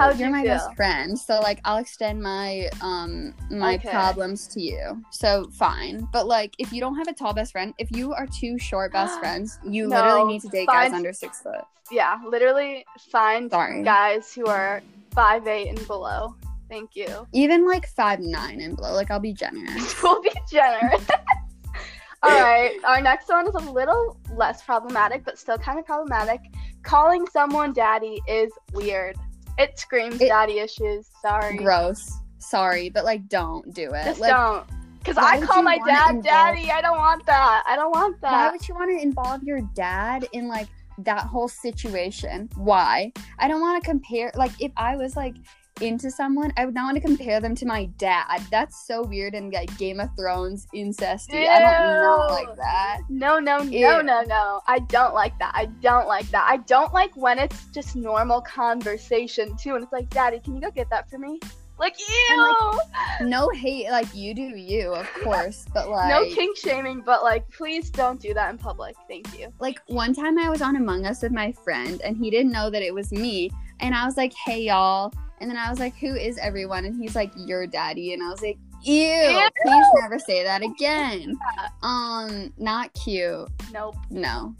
[0.00, 0.54] How you're my feel?
[0.54, 3.90] best friend, so like I'll extend my um my Okay.
[3.90, 5.04] problems to you.
[5.10, 6.08] So fine.
[6.12, 8.92] But like if you don't have a tall best friend, if you are two short
[8.92, 11.64] best friends, you No, literally need to date guys under six foot.
[11.90, 13.82] Yeah, literally find Sorry.
[13.82, 14.80] guys who are
[15.12, 16.34] five eight and below.
[16.68, 17.26] Thank you.
[17.32, 18.94] Even like five nine and below.
[18.94, 19.94] Like I'll be generous.
[20.02, 21.06] We'll be generous.
[22.22, 26.38] All right, our next one is a little less problematic, but still kind of problematic.
[26.82, 29.16] Calling someone daddy is weird.
[29.60, 31.08] It screams It- daddy issues.
[31.20, 31.56] Sorry.
[31.56, 32.18] Gross.
[32.38, 34.04] Sorry, but like don't do it.
[34.04, 34.66] Just like don't.
[34.98, 36.70] Because I call my dad involve- daddy.
[36.70, 37.62] I don't want that.
[37.66, 38.32] I don't want that.
[38.32, 40.68] why would you want to involve your dad in like
[40.98, 42.48] that whole situation?
[42.56, 43.12] Why?
[43.38, 45.34] I don't want to compare like if I was like
[45.82, 48.42] into someone, I would not want to compare them to my dad.
[48.50, 51.48] That's so weird and like Game of Thrones incesty.
[51.48, 53.00] I don't not like that.
[53.08, 54.02] No, no, no, Ew.
[54.02, 54.60] no, no.
[54.66, 55.52] I don't like that.
[55.54, 56.46] I don't like that.
[56.48, 60.60] I don't like when it's just normal conversation too, and it's like, Daddy, can you
[60.60, 61.38] go get that for me?
[61.78, 62.78] Like, ew.
[63.20, 67.22] And, No hate, like you do you, of course, but like no kink shaming, but
[67.22, 68.94] like, please don't do that in public.
[69.08, 69.50] Thank you.
[69.60, 72.68] like one time I was on Among Us with my friend and he didn't know
[72.68, 73.50] that it was me.
[73.80, 75.10] And I was like, hey y'all.
[75.40, 76.84] And then I was like, who is everyone?
[76.84, 78.12] And he's like, your daddy.
[78.12, 79.48] And I was like, ew, Ew.
[79.64, 81.38] please never say that again.
[81.82, 83.48] Um, not cute.
[83.72, 83.96] Nope.
[84.10, 84.54] No.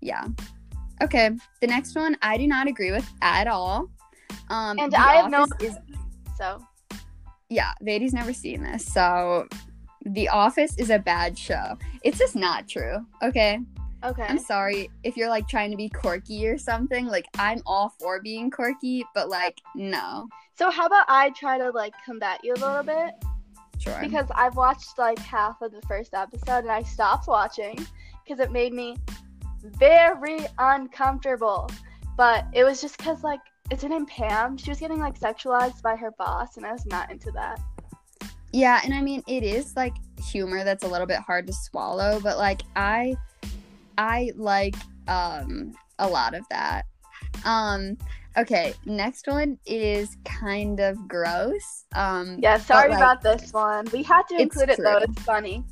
[0.00, 0.26] Yeah.
[1.02, 1.30] Okay.
[1.60, 3.88] The next one I do not agree with at all.
[4.50, 5.76] Um And I have no- is
[6.36, 6.64] So,
[7.48, 9.48] yeah, Vedi's never seen this, so
[10.06, 11.76] The Office is a bad show.
[12.04, 13.04] It's just not true.
[13.22, 13.58] Okay.
[14.04, 14.24] Okay.
[14.24, 17.06] I'm sorry if you're like trying to be quirky or something.
[17.06, 20.28] Like I'm all for being quirky, but like no.
[20.56, 23.12] So, how about I try to like combat you a little bit?
[23.78, 23.98] Sure.
[24.00, 27.78] Because I've watched like half of the first episode and I stopped watching
[28.24, 28.96] because it made me
[29.62, 31.70] very uncomfortable.
[32.16, 34.56] But it was just because like it's name Pam.
[34.56, 37.60] She was getting like sexualized by her boss, and I was not into that.
[38.52, 42.18] yeah, and I mean it is like humor that's a little bit hard to swallow,
[42.20, 43.16] but like I
[43.98, 44.76] I like
[45.08, 46.86] um a lot of that.
[47.44, 47.98] Um
[48.36, 51.84] okay, next one is kind of gross.
[51.94, 53.86] Um Yeah, sorry like, about this one.
[53.92, 54.98] We had to include it though.
[54.98, 55.64] It's funny.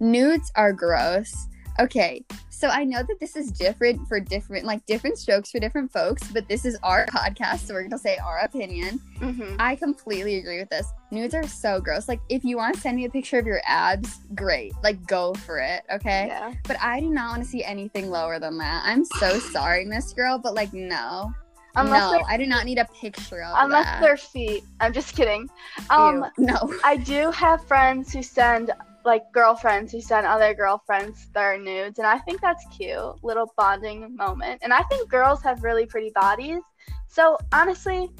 [0.00, 1.46] nudes are gross.
[1.78, 5.90] Okay, so I know that this is different for different, like different strokes for different
[5.90, 8.98] folks, but this is our podcast, so we're gonna say our opinion.
[9.18, 10.86] hmm I completely agree with this.
[11.10, 12.06] Nudes are so gross.
[12.08, 14.74] Like, if you want to send me a picture of your abs, great.
[14.82, 16.26] Like, go for it, okay?
[16.28, 16.52] Yeah.
[16.66, 18.82] But I do not want to see anything lower than that.
[18.84, 21.32] I'm so sorry, Miss Girl, but like, no,
[21.76, 24.00] Unless no, I do not need a picture of unless that.
[24.00, 24.64] they're feet.
[24.80, 25.48] I'm just kidding.
[25.78, 26.74] Ew, Um, no.
[26.82, 28.72] I do have friends who send
[29.04, 33.22] like girlfriends who send other girlfriends their nudes, and I think that's cute.
[33.22, 34.60] Little bonding moment.
[34.62, 36.60] And I think girls have really pretty bodies.
[37.08, 38.10] So honestly,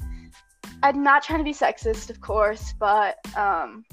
[0.83, 3.85] I'm not trying to be sexist, of course, but um,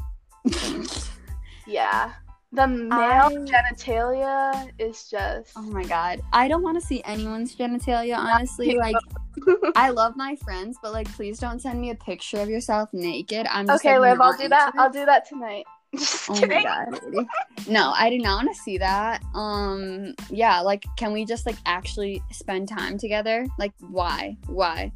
[1.66, 2.12] yeah,
[2.52, 5.52] the male I- genitalia is just.
[5.56, 6.20] Oh my god.
[6.32, 8.76] I don't want to see anyone's genitalia, honestly.
[8.76, 8.96] Like,
[9.76, 13.46] I love my friends, but like, please don't send me a picture of yourself naked.
[13.50, 14.72] I'm just okay, Liv, I'll do that.
[14.78, 15.66] I'll do that tonight.
[15.96, 17.26] Just Oh my god.
[17.68, 19.22] No, I do not want to see that.
[19.34, 23.46] Um yeah, like can we just like actually spend time together?
[23.58, 24.36] Like why?
[24.46, 24.92] Why?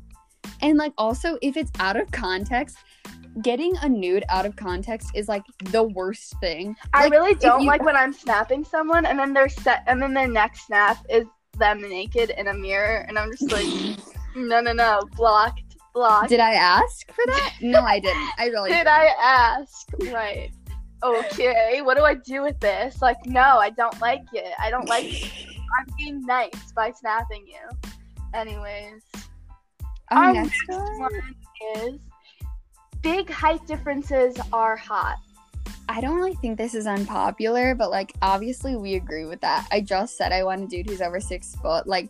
[0.61, 2.77] And like also if it's out of context,
[3.41, 6.77] getting a nude out of context is like the worst thing.
[6.93, 10.01] I Like, really don't you- like when I'm snapping someone and then their set and
[10.03, 11.25] then their next snap is
[11.59, 13.67] them naked in a mirror and I'm just like,
[14.37, 16.29] no, no, no, blocked, blocked.
[16.29, 17.55] Did I ask for that?
[17.63, 18.29] No, I didn't.
[18.39, 19.87] I really Did I ask?
[20.13, 20.51] Right.
[21.03, 23.03] Okay, what do I do with this?
[23.03, 24.53] Like, no, I don't like it.
[24.59, 25.33] I don't like it.
[25.79, 27.91] I'm being nice by snapping you.
[28.35, 29.21] Anyways, oh,
[30.11, 30.99] Our our next next one?
[31.01, 31.35] one
[31.77, 32.01] is
[33.03, 35.19] big height differences are hot.
[35.89, 39.67] I don't really think this is unpopular, but like obviously we agree with that.
[39.73, 41.87] I just said I want a dude who's over six foot.
[41.87, 42.09] Like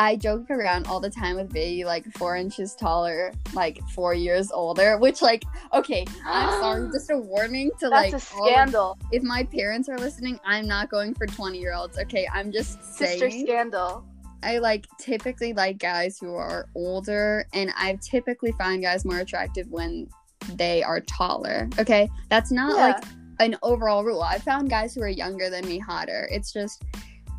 [0.00, 4.52] I joke around all the time with Baby, like four inches taller, like four years
[4.52, 4.96] older.
[4.98, 5.42] Which like,
[5.74, 8.98] okay, I'm sorry, just a warning to That's like a all scandal.
[9.10, 11.98] if my parents are listening, I'm not going for twenty year olds.
[11.98, 14.04] Okay, I'm just Sister scandal.
[14.44, 19.66] I like typically like guys who are older, and I typically find guys more attractive
[19.68, 20.08] when
[20.54, 21.68] they are taller.
[21.78, 22.86] Okay, that's not Yeah.
[22.86, 23.04] like
[23.40, 24.22] an overall rule.
[24.22, 26.28] I found guys who are younger than me hotter.
[26.30, 26.82] It's just,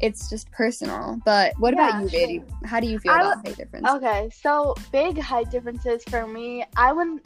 [0.02, 1.20] it's just personal.
[1.26, 2.28] But what Yeah, about you, sure.
[2.28, 2.44] baby?
[2.66, 3.88] How do you feel I about height difference?
[3.90, 7.26] Okay, so big height differences for me, I wouldn't.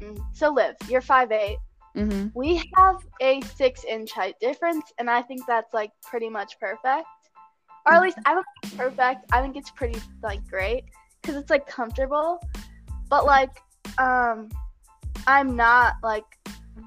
[0.00, 1.56] mm, So, Liv, you're 5'8.
[1.96, 2.28] Mm-hmm.
[2.34, 7.06] We have a six inch height difference, and I think that's like pretty much perfect.
[7.84, 9.26] Or at least I don't think perfect.
[9.32, 10.84] I think it's pretty like great
[11.20, 12.40] because it's like comfortable.
[13.10, 13.50] But like,
[13.98, 14.48] um,
[15.26, 16.24] I'm not like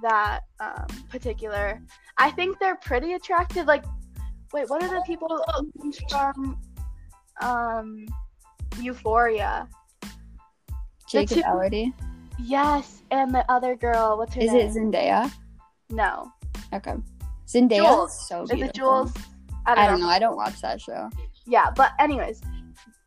[0.01, 1.81] that um, particular.
[2.17, 3.67] I think they're pretty attractive.
[3.67, 3.83] Like,
[4.55, 5.43] wait, what are the people
[6.09, 6.57] from
[7.41, 8.05] um,
[8.79, 9.67] Euphoria?
[11.09, 11.93] Jacob two- Elordi.
[12.39, 14.17] Yes, and the other girl.
[14.17, 14.67] What's her Is name?
[14.67, 15.31] Is it Zendaya?
[15.89, 16.31] no,
[16.73, 16.95] Okay.
[17.47, 18.11] Zendaya Jules.
[18.13, 18.69] is so is beautiful.
[18.69, 19.13] it Jules?
[19.67, 20.07] I don't know.
[20.09, 21.09] I don't watch that show.
[21.45, 22.41] Yeah, but anyways,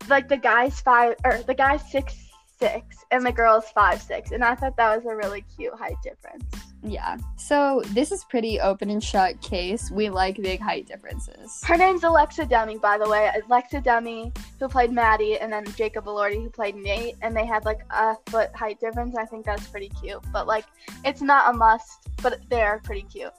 [0.07, 2.15] like the guy's five or the guy's six
[2.59, 5.95] six and the girl's five six, and I thought that was a really cute height
[6.03, 6.45] difference.
[6.81, 7.17] Yeah.
[7.35, 9.91] So this is pretty open and shut case.
[9.91, 11.61] We like big height differences.
[11.65, 13.29] Her name's Alexa Demie, by the way.
[13.47, 17.65] Alexa Demie, who played Maddie, and then Jacob Elordi, who played Nate, and they had
[17.65, 19.17] like a foot height difference.
[19.17, 20.65] I think that's pretty cute, but like
[21.03, 23.33] it's not a must, but they're pretty cute.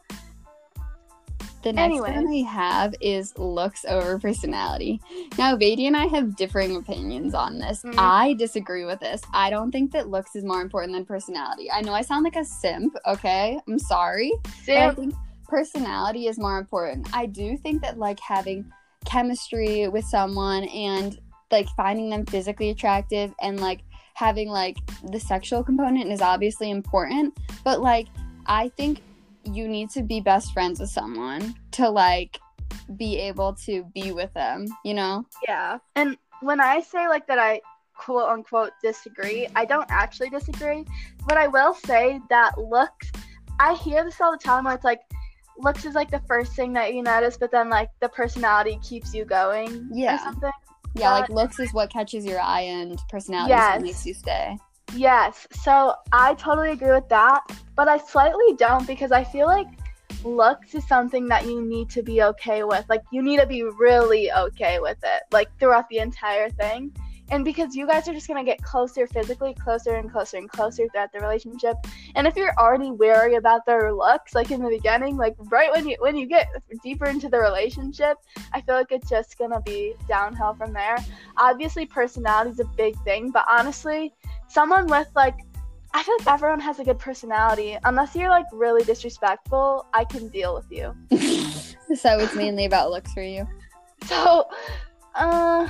[1.63, 2.29] The next one Anyways.
[2.29, 5.01] we have is looks over personality.
[5.37, 7.83] Now, Vedi and I have differing opinions on this.
[7.83, 7.95] Mhm.
[7.99, 9.21] I disagree with this.
[9.35, 11.71] I don't think that looks is more important than personality.
[11.71, 13.61] I know I sound like a simp, okay?
[13.69, 14.33] I'm sorry.
[14.67, 15.15] But I think
[15.49, 17.09] personality is more important.
[17.13, 18.65] I do think that like having
[19.05, 21.19] chemistry with someone and
[21.51, 23.81] like finding them physically attractive and like
[24.15, 24.77] having like
[25.11, 28.07] the sexual component is obviously important, but like
[28.47, 29.03] I think
[29.45, 32.39] you need to be best friends with someone to like
[32.97, 35.25] be able to be with them, you know?
[35.47, 35.79] yeah.
[35.97, 37.61] And when I say like that, I
[37.97, 39.47] quote unquote disagree.
[39.55, 40.85] I don't actually disagree,
[41.27, 43.11] but I will say that looks.
[43.59, 45.01] I hear this all the time where it's like
[45.59, 49.13] looks is like the first thing that you notice, but then like the personality keeps
[49.15, 49.89] you going.
[49.93, 50.15] Yeah.
[50.17, 50.51] Or something.
[50.95, 53.75] Yeah, like looks is what catches your eye and personality Yes.
[53.75, 54.57] what makes you stay.
[54.95, 55.47] Yes.
[55.53, 57.43] So I totally agree with that,
[57.77, 59.69] but I slightly don't because I feel like
[60.25, 62.85] looks is something that you need to be okay with.
[62.89, 66.93] Like you need to be really okay with it, like throughout the entire thing.
[67.31, 70.89] And because you guys are just gonna get closer physically, closer and closer and closer
[70.89, 71.77] throughout the relationship.
[72.17, 75.89] And if you're already wary about their looks, like in the beginning, like right when
[75.89, 76.49] you when you get
[76.83, 78.17] deeper into the relationship,
[78.53, 80.97] I feel like it's just gonna be downhill from there.
[81.37, 84.13] Obviously, personality is a big thing, but honestly,
[84.49, 85.39] someone with like
[85.93, 87.77] I feel like everyone has a good personality.
[87.85, 90.95] Unless you're like really disrespectful, I can deal with you.
[91.97, 93.47] so it's mainly about looks for you.
[94.07, 94.49] So,
[95.15, 95.69] uh,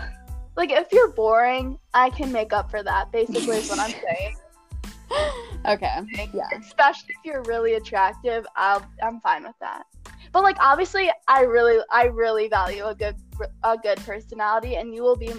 [0.61, 3.11] like if you're boring, I can make up for that.
[3.11, 4.37] Basically, is what I'm saying.
[5.67, 6.29] Okay.
[6.35, 6.45] Yeah.
[6.61, 9.85] Especially if you're really attractive, I'll I'm fine with that.
[10.33, 13.17] But like obviously, I really I really value a good
[13.65, 15.33] a good personality, and you will be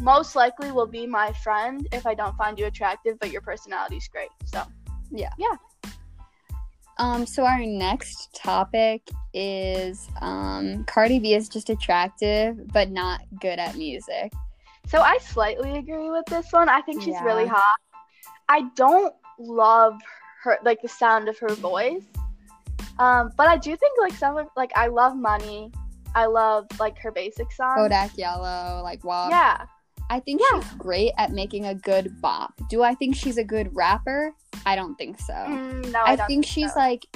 [0.00, 4.08] most likely will be my friend if I don't find you attractive, but your personality's
[4.08, 4.30] great.
[4.46, 4.62] So.
[5.10, 5.56] Yeah, yeah.
[6.96, 9.02] Um, so our next topic
[9.34, 14.32] is um Cardi B is just attractive but not good at music.
[14.86, 16.68] So I slightly agree with this one.
[16.68, 17.24] I think she's Yeah.
[17.24, 17.76] really hot.
[18.48, 20.00] I don't love
[20.42, 22.02] her like the sound of her voice.
[22.98, 25.72] Um, but I do think like some of like I love money.
[26.14, 27.78] I love like her basic songs.
[27.78, 29.28] Bodak Yellow, like wow.
[29.30, 29.66] Yeah.
[30.10, 30.60] I think Yeah.
[30.60, 32.52] she's great at making a good bop.
[32.68, 34.32] Do I think she's a good rapper?
[34.66, 35.32] I don't think so.
[35.32, 36.78] Mm, no, I, I, don't think she's so.
[36.78, 37.06] like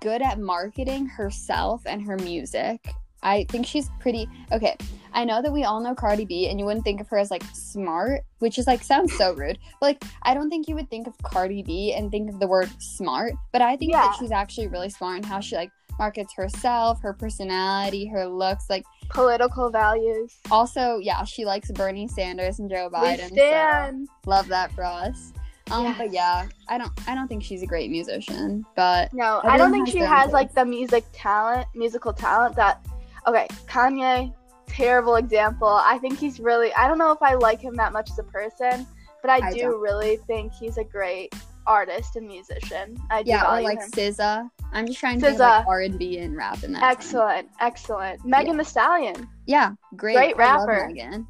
[0.00, 2.88] good at marketing herself and her music.
[3.22, 4.76] I think she's pretty okay.
[5.12, 7.30] I know that we all know Cardi B, and you wouldn't think of her as
[7.30, 9.58] like smart, which is like sounds so rude.
[9.80, 12.46] But like, I don't think you would think of Cardi B and think of the
[12.46, 13.32] word smart.
[13.52, 14.02] But I think Yeah.
[14.02, 18.70] that she's actually really smart in how she like markets herself, her personality, her looks.
[18.70, 20.36] Like, Political values.
[20.50, 23.34] also, yeah, she likes Bernie Sanders and Joe We Biden.
[23.34, 25.32] so love that for us.
[25.72, 29.56] Um, but yeah, I don't, I don't think she's a great musician, but No, I
[29.58, 32.80] don't think she has like the music talent, musical talent that.
[33.28, 34.32] Okay, Kanye,
[34.66, 35.68] terrible example.
[35.68, 36.72] I think he's really.
[36.72, 38.86] I don't know if I like him that much as a person,
[39.20, 39.80] but I, I do don't.
[39.80, 41.34] really think he's a great
[41.66, 42.96] artist and musician.
[43.10, 43.90] I do yeah, or like him.
[43.90, 44.50] SZA.
[44.72, 46.82] I'm just trying to think like R and B and rap in that.
[46.82, 48.24] Excellent, excellent.
[48.24, 49.28] Megan Thee Stallion.
[49.46, 50.14] Yeah, great.
[50.14, 50.88] Great rapper.
[50.88, 51.26] Megan.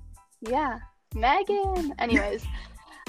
[0.49, 0.79] Yeah,
[1.17, 1.95] Megan.
[1.99, 2.47] Anyways,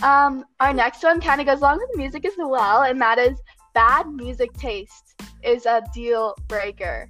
[0.02, 3.40] um, our next one kind of goes along with music as well, and that is
[3.76, 7.08] bad music taste is a deal breaker.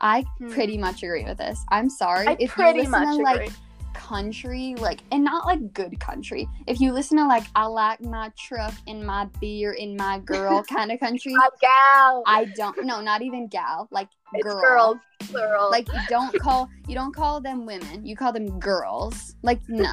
[0.00, 0.50] I Hmm.
[0.50, 1.64] pretty much agree with this.
[1.70, 3.46] I'm sorry I if pretty you listen much to agree.
[3.46, 3.52] like
[3.94, 6.48] country, like and not like good country.
[6.66, 10.62] If you listen to like I like my truck and my beer and my girl
[10.68, 12.22] kind of country, A gal.
[12.26, 12.84] I don't.
[12.84, 13.88] No, not even gal.
[13.90, 14.60] Like it's girl.
[14.60, 14.96] girls,
[15.30, 15.70] plural.
[15.70, 18.04] Like you don't call you don't call them women.
[18.04, 19.36] You call them girls.
[19.42, 19.90] Like no,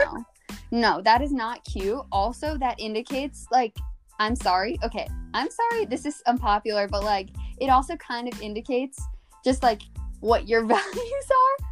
[0.71, 2.01] no, that is not cute.
[2.11, 3.77] Also, that indicates like
[4.19, 4.77] I'm sorry.
[4.83, 5.85] Okay, I'm sorry.
[5.85, 7.29] This is unpopular, but like
[7.59, 9.01] it also kind of indicates
[9.43, 9.81] just like
[10.19, 11.65] what your values are.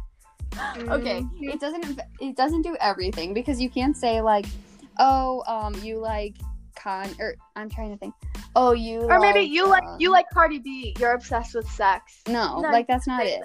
[0.94, 1.54] Okay, Mhm.
[1.54, 4.46] it doesn't it doesn't do everything because you can't say like,
[4.98, 6.36] oh, um, you like
[6.76, 8.14] con or I'm trying to think.
[8.56, 10.94] Oh, you Or maybe like, you like um, you like Cardi B.
[10.98, 12.20] You're obsessed with sex.
[12.26, 13.42] no, No, like that's not it.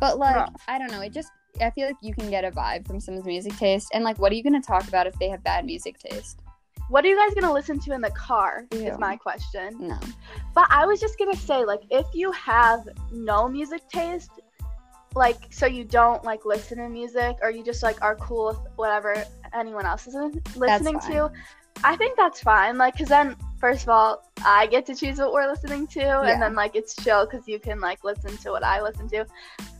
[0.00, 0.46] But like, No.
[0.68, 1.00] I don't know.
[1.00, 4.04] It just I feel like you can get a vibe from someone's music taste, and
[4.04, 6.40] like, what are you gonna talk about if they have bad music taste?
[6.92, 8.66] What are you guys gonna listen to in the car?
[8.72, 8.80] Ew.
[8.80, 9.74] Is my question.
[9.80, 9.98] No.
[10.54, 14.30] But I was just gonna say, like, if you have no music taste,
[15.14, 18.58] like, so you don't like listen to music, or you just like are cool with
[18.76, 19.24] whatever
[19.54, 20.14] anyone else is
[20.54, 21.32] listening to,
[21.82, 22.76] I think that's fine.
[22.76, 26.24] Like, cause then first of all, I get to choose what we're listening to, Yeah.
[26.24, 29.24] and then like it's chill because you can like listen to what I listen to.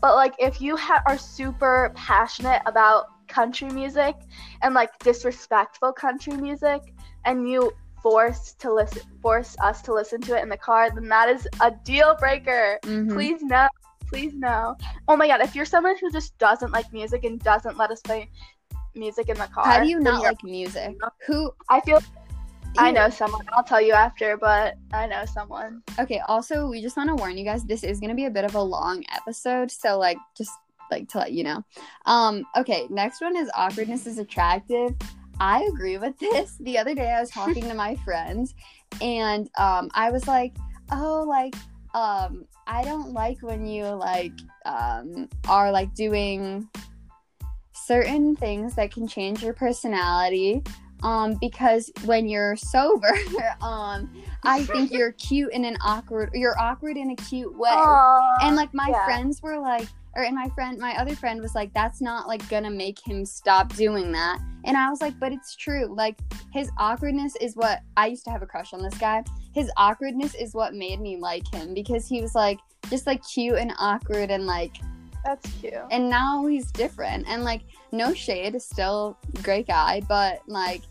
[0.01, 4.15] But like, if you ha- are super passionate about country music
[4.63, 6.81] and like disrespectful country music,
[7.25, 7.73] and you
[8.03, 11.49] force to listen force us to listen to it in the car, then that is
[11.61, 12.79] a deal breaker.
[12.83, 13.13] Mhm.
[13.15, 13.69] Please no.
[14.09, 14.77] Please no.
[15.09, 18.01] Oh my god, if you're someone who just doesn't like music and doesn't let us
[18.03, 18.29] play
[18.95, 19.65] music in the car.
[19.65, 20.97] How do you not like music?
[21.27, 21.53] Who?
[21.71, 22.01] I feel
[22.79, 23.47] I know someone.
[23.53, 25.83] I'll tell you after, but I know someone.
[25.99, 26.21] Okay.
[26.29, 27.65] Also, we just want to warn you guys.
[27.65, 30.53] This is gonna be a bit of a long episode, so like, just
[30.93, 31.65] like to let you know.
[32.07, 32.45] Um.
[32.57, 32.87] Okay.
[32.91, 34.95] Next one is awkwardness is attractive.
[35.41, 36.57] I agree with this.
[36.61, 38.55] The other day, I was talking to my friends,
[39.01, 40.55] and um, I was like,
[40.93, 41.55] "Oh, like,
[41.95, 44.33] um, I don't like when you like
[44.65, 46.69] um are like doing
[47.73, 50.63] certain things that can change your personality."
[51.03, 53.13] Um, because when you're sober,
[53.61, 54.09] um,
[54.45, 57.71] I think you're cute in an awkward you're awkward in a cute way.
[57.71, 59.05] Aw, and like my yeah.
[59.05, 62.47] friends were like or and my friend my other friend was like that's not like
[62.49, 64.39] gonna make him stop doing that.
[64.65, 65.87] And I was like, but it's true.
[65.93, 66.19] Like
[66.53, 69.25] his awkwardness is what I used to have a crush on this guy.
[69.55, 72.59] His awkwardness is what made me like him because he was like
[72.91, 74.77] just like cute and awkward and like
[75.25, 75.75] that's cute.
[75.91, 80.83] and now he's different and like no shade is still great guy but like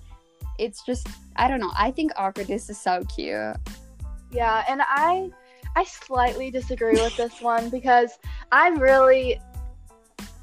[0.58, 1.06] it's just
[1.36, 3.58] i don't know i think awkwardness is so cute
[4.32, 5.30] Yeah, and I
[5.76, 8.18] I slightly disagree with this one because
[8.52, 9.40] I'm really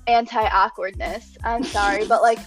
[0.07, 1.37] anti awkwardness.
[1.45, 2.39] I'm sorry, but like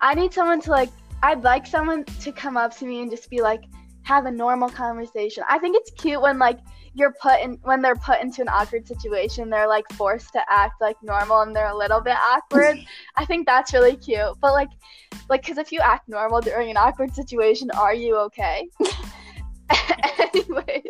[0.00, 0.90] I need someone to like
[1.22, 3.62] I'd like someone to come up to me and just be like
[4.02, 5.44] have a normal conversation.
[5.48, 6.60] I think it's cute when like
[6.94, 10.80] you're put in when they're put into an awkward situation, they're like forced to act
[10.80, 12.78] like normal and they're a little bit awkward.
[13.16, 14.36] I think that's really cute.
[14.40, 14.70] But like
[15.28, 18.68] like cuz if you act normal during an awkward situation, are you okay?
[20.18, 20.82] Anyways,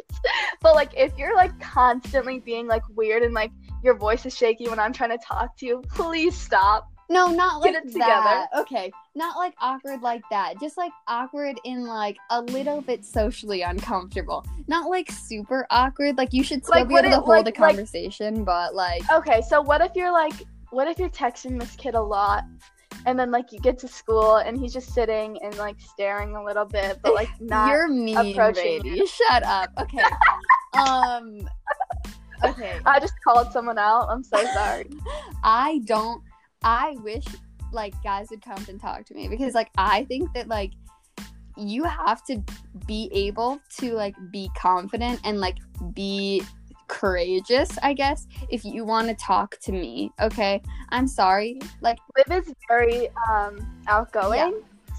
[0.61, 3.51] but like if you're like constantly being like weird and like
[3.83, 6.89] your voice is shaky when I'm trying to talk to you, please stop.
[7.09, 8.47] no not Get like it that.
[8.59, 10.55] Okay not like awkward like that.
[10.61, 14.47] Just like awkward in like a little bit socially uncomfortable.
[14.69, 16.17] Not like super awkward.
[16.17, 19.03] Like you should still Like, be able to hold like- a like- conversation but like
[19.13, 20.35] Okay, so what if you're like
[20.71, 22.45] what if you're texting this kid a lot
[23.07, 26.45] and then like you get to school and he's just sitting and like staring a
[26.45, 29.71] little bit but like not you're mean approaching baby shut up.
[29.81, 30.03] Okay.
[30.87, 31.49] Um
[32.45, 32.79] okay.
[32.85, 34.07] I just called someone out.
[34.11, 34.87] I'm so sorry.
[35.43, 36.23] I don't
[36.63, 37.25] I wish
[37.73, 40.73] like guys would come and talk to me because like I think that like
[41.57, 42.43] you have to
[42.87, 45.57] be able to like be confident and like
[45.95, 46.43] be
[46.89, 50.11] courageous, I guess, if you want to talk to me.
[50.21, 50.61] Okay.
[50.91, 51.61] I'm sorry.
[51.81, 54.39] Like Liv is very um outgoing.
[54.39, 54.51] Yeah.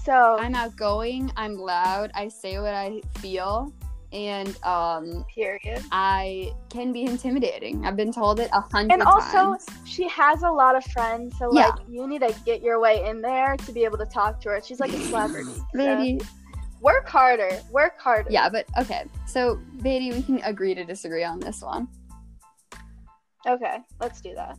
[0.04, 3.70] So I'm outgoing, I'm loud, I say what I feel,
[4.12, 5.82] and um period.
[5.92, 7.84] I can be intimidating.
[7.84, 9.66] I've been told it a hundred And also times.
[9.84, 11.68] she has a lot of friends, so Yeah.
[11.68, 14.48] like you need to get your way in there to be able to talk to
[14.50, 14.60] her.
[14.64, 15.52] She's like a celebrity.
[15.52, 16.18] so Maybe.
[16.80, 17.60] Work harder.
[17.70, 18.30] Work harder.
[18.30, 19.04] Yeah, but okay.
[19.26, 21.88] So, Vedi, we can agree to disagree on this one.
[23.46, 24.58] Okay, let's do that.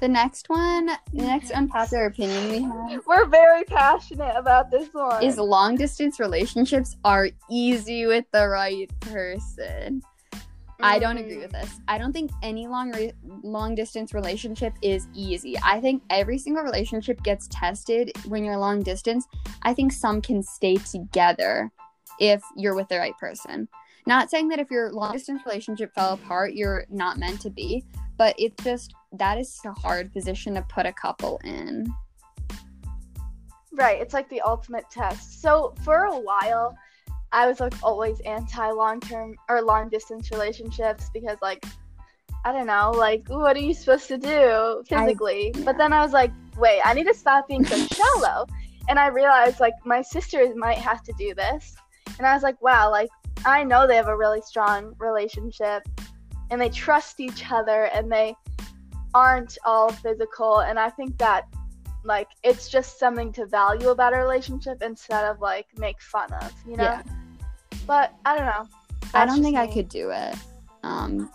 [0.00, 5.22] The next one, the next unpopular opinion we have We're very passionate about this one.
[5.22, 10.02] is long distance relationships are easy with the right person.
[10.80, 11.24] I don't mm-hmm.
[11.24, 11.80] agree with this.
[11.88, 13.12] I don't think any long re-
[13.42, 15.56] long distance relationship is easy.
[15.62, 19.26] I think every single relationship gets tested when you're long distance.
[19.62, 21.70] I think some can stay together
[22.20, 23.68] if you're with the right person.
[24.06, 27.84] Not saying that if your long distance relationship fell apart, you're not meant to be,
[28.16, 31.92] but it's just that is a hard position to put a couple in.
[33.72, 35.42] Right, it's like the ultimate test.
[35.42, 36.76] So for a while,
[37.36, 41.62] I was like always anti long term or long distance relationships because like
[42.46, 45.52] I don't know, like what are you supposed to do physically?
[45.54, 45.62] yeah.
[45.62, 48.46] But then I was like, wait, I need to stop being so shallow.
[48.88, 51.76] And I realized like my sisters might have to do this.
[52.16, 53.10] And I was like, wow, like
[53.44, 55.86] I know they have a really strong relationship
[56.50, 58.34] and they trust each other and they
[59.12, 61.46] aren't all physical and I think that
[62.02, 66.52] like it's just something to value about a relationship instead of like make fun of,
[66.66, 66.84] you know?
[66.84, 67.02] Yeah.
[67.86, 68.68] But I don't know.
[69.14, 70.34] I don't think just I could do it.
[70.82, 71.30] Um,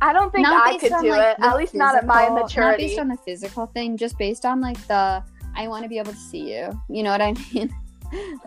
[0.00, 1.44] I don't think I could on, do like, it.
[1.44, 2.86] At least not at my physical- Not maturity.
[2.88, 5.22] based on the physical thing, just based on like the
[5.54, 6.78] I want to be able to see you.
[6.88, 7.74] You know what I mean?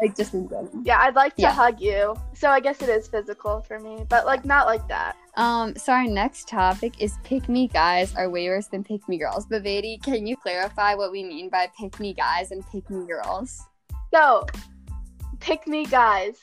[0.02, 0.70] like just in general.
[0.84, 1.52] yeah, I'd like to Yeah.
[1.52, 2.16] hug you.
[2.34, 5.18] So I guess it is physical for me, but like not like that.
[5.36, 9.18] Um, so our next topic is pick me guys are way worse than pick me
[9.18, 9.46] girls.
[9.46, 13.06] But Vedi, can you clarify what we mean by pick me guys and pick me
[13.06, 13.62] girls?
[14.14, 14.46] So,
[15.40, 16.38] pick me guys.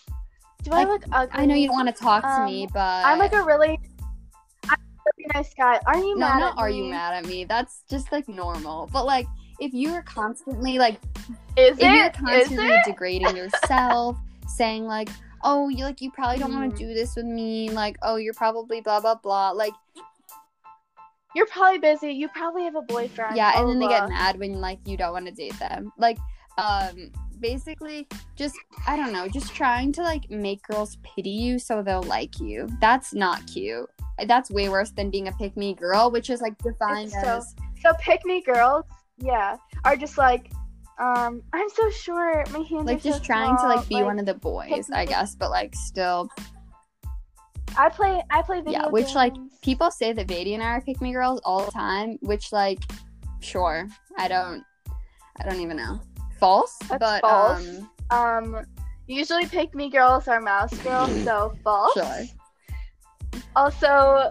[0.66, 1.30] Do I look ugly?
[1.32, 3.78] I know you don't want to talk to me, Um, but I'm like a really,
[4.68, 5.78] I'm a really nice guy.
[5.86, 6.78] Are you no, mad not at are me?
[6.78, 7.44] you mad at me?
[7.44, 8.88] That's just like normal.
[8.92, 9.28] But like
[9.60, 11.00] if you are constantly like
[11.56, 12.08] Is if you're it?
[12.08, 12.84] Is constantly it?
[12.84, 14.16] degrading yourself,
[14.48, 15.08] saying like,
[15.44, 16.76] "Oh, you like you probably don't want Mhm.
[16.76, 19.72] to do this with me," like, "Oh, you're probably blah blah blah," like,
[21.36, 22.10] You're probably busy.
[22.12, 23.36] You probably have a boyfriend.
[23.36, 25.92] yeah, and blah, then they get mad when like you don't want to date them,
[25.96, 26.18] like,
[26.58, 28.56] um, basically, just
[28.86, 32.68] I don't know, just trying to like make girls pity you so they'll like you.
[32.80, 33.88] That's not cute.
[34.26, 37.54] That's way worse than being a pick me girl, which is like defined so- as
[37.82, 38.84] So pick me girls,
[39.18, 40.50] yeah, are just like,
[40.98, 42.50] um, I'm so short.
[42.52, 45.04] My hands like are so just trying to like be one of the boys, I
[45.04, 46.30] guess, but like still
[47.78, 48.22] I play.
[48.30, 51.12] I play video yeah, which like people say that Vedi and I are pick me
[51.12, 52.78] girls all the time, which like
[53.40, 53.86] sure.
[54.16, 54.64] I don't
[55.38, 56.00] I don't even know.
[56.38, 56.76] False?
[56.88, 57.66] That's but false.
[58.10, 58.66] um Um,
[59.06, 61.92] usually pick me girls are mouse girls, so false.
[61.94, 62.22] sure.
[63.54, 64.30] Also,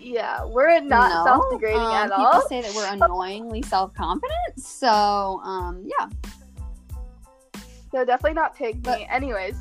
[0.00, 2.48] yeah, we're not No, self-degrading um, at people all.
[2.48, 4.58] say that we're annoyingly self-confident.
[4.58, 4.88] So,
[5.44, 6.08] um yeah.
[7.90, 9.06] So definitely not pick But- me.
[9.08, 9.54] Anyways,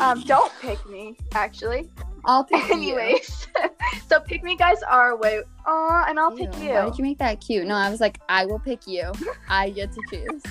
[0.00, 1.16] um, don't pick me.
[1.34, 1.88] Actually.
[2.26, 2.74] I'll pick you.
[2.74, 3.46] Anyways,
[4.08, 5.40] so pick me guys are way.
[5.66, 6.72] Aw, and I'll pick you.
[6.72, 7.66] Why did you make that cute?
[7.66, 9.10] No, I was like, I will pick you.
[9.48, 10.42] I get to choose.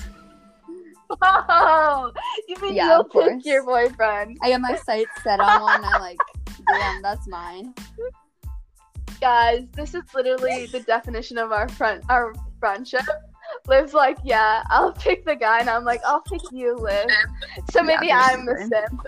[1.22, 2.12] Oh,
[2.48, 4.38] you mean Yeah, you'll pick your boyfriend?
[4.42, 5.84] I got my sights set on one.
[5.84, 6.18] I'm like,
[6.66, 7.74] damn, that's mine.
[9.20, 13.02] Guys, this is literally the definition of our friend, our friendship.
[13.66, 17.06] Liv's like, yeah, I'll pick the guy, and I'm like, I'll pick you, Liv.
[17.70, 19.06] So maybe Yeah, I'm the simp.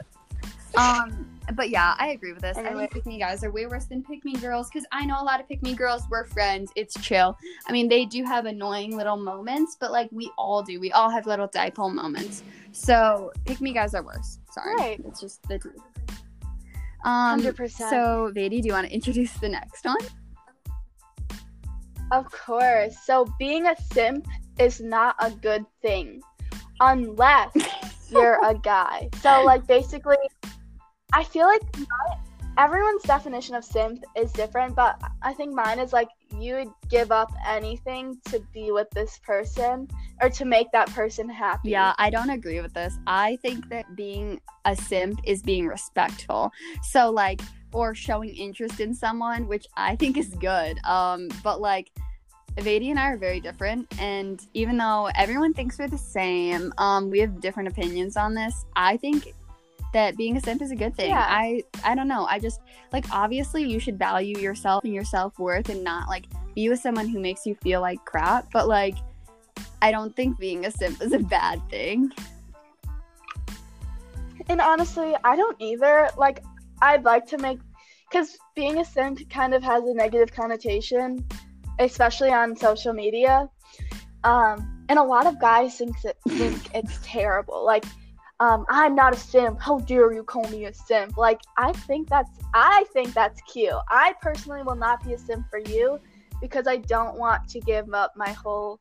[0.76, 2.56] Um, but yeah, I agree with this.
[2.56, 5.20] I think pick me guys are way worse than pick me girls because I know
[5.20, 6.02] a lot of pick me girls.
[6.10, 6.72] We're friends.
[6.76, 7.36] It's chill.
[7.66, 10.80] I mean, they do have annoying little moments, but like we all do.
[10.80, 12.42] We all have little dipole moments.
[12.72, 14.38] So pick me guys are worse.
[14.50, 15.00] Sorry, Right.
[15.06, 15.80] it's just the truth.
[17.04, 17.70] Um, 100%.
[17.90, 19.96] so Vedi, do you want to introduce the next one?
[22.12, 22.96] Of course.
[23.04, 24.26] So being a simp
[24.58, 26.20] is not a good thing
[26.80, 27.52] unless
[28.10, 29.08] you're a guy.
[29.20, 30.16] So like basically
[31.12, 32.16] I feel like my,
[32.58, 36.08] everyone's definition of simp is different, but I think mine is like
[36.38, 39.88] you would give up anything to be with this person
[40.20, 41.70] or to make that person happy.
[41.70, 42.98] Yeah, I don't agree with this.
[43.06, 46.50] I think that being a simp is being respectful.
[46.82, 47.40] So like
[47.72, 50.78] or showing interest in someone, which I think is good.
[50.84, 51.90] Um but like
[52.56, 57.10] Vedi and I are very different and even though everyone thinks we're the same, um
[57.10, 58.64] we have different opinions on this.
[58.76, 59.34] I think
[59.92, 61.10] that being a simp is a good thing.
[61.10, 61.26] Yeah.
[61.28, 62.26] I I don't know.
[62.26, 62.60] I just
[62.92, 66.80] like obviously you should value yourself and your self worth and not like be with
[66.80, 68.50] someone who makes you feel like crap.
[68.52, 68.96] But like
[69.82, 72.12] I don't think being a simp is a bad thing.
[74.48, 76.08] And honestly, I don't either.
[76.16, 76.42] Like,
[76.80, 77.58] I'd like to make,
[78.08, 81.24] because being a simp kind of has a negative connotation,
[81.78, 83.48] especially on social media.
[84.24, 87.64] Um, and a lot of guys think, it, think it's terrible.
[87.64, 87.84] Like,
[88.42, 89.60] um, I'm not a simp.
[89.60, 91.16] How dare you call me a simp?
[91.16, 93.72] Like, I think that's, I think that's cute.
[93.88, 96.00] I personally will not be a simp for you
[96.40, 98.80] because I don't want to give up my whole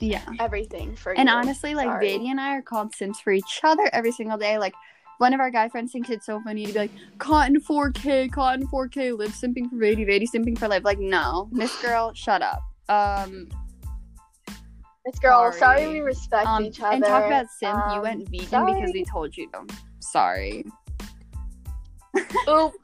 [0.00, 0.24] Yeah.
[0.40, 1.20] everything for you.
[1.20, 2.08] And honestly, like Sorry.
[2.08, 4.58] Vedi and I are called simps for each other every single day.
[4.58, 4.74] Like
[5.18, 8.66] one of our guy friends thinks it's so funny to be like, Cotton 4K, Cotton
[8.66, 10.82] 4K, Liv simping for Vedi, Vedi simping for life.
[10.82, 11.48] Like, no.
[11.52, 12.62] Miss girl, shut up.
[12.88, 13.48] Um
[15.08, 15.58] Miss girl, sorry.
[15.80, 15.88] sorry.
[15.88, 16.96] we respect um each other.
[16.96, 18.74] and talk about simp, you Um, went vegan sorry.
[18.74, 19.64] because we told you to.
[20.00, 20.66] Sorry.
[22.46, 22.74] Oop.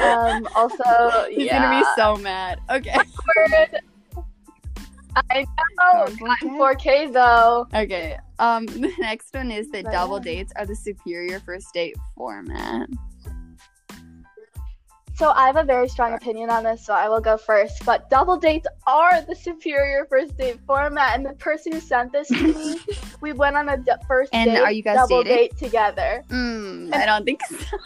[0.00, 0.46] Um.
[0.54, 1.60] Also, He's yeah.
[1.60, 2.60] gonna be so mad.
[2.70, 2.94] Okay.
[5.16, 5.44] I
[5.80, 6.04] know.
[6.06, 7.66] Cotton 4K though.
[7.74, 8.16] Okay.
[8.38, 12.88] Um the next one is that double dates are the superior first date format.
[15.14, 17.84] So I have a very strong opinion on this, so I will go first.
[17.84, 22.28] But double dates are the superior first date format, and the person who sent this
[22.28, 22.80] to me,
[23.20, 25.36] we went on a d- first And date, are you guys double dating?
[25.36, 26.24] date together.
[26.28, 27.56] Mm, I don't think so.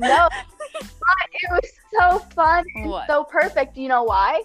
[0.00, 3.08] No, but it was so fun and What?
[3.08, 3.76] so perfect.
[3.76, 4.44] You know why?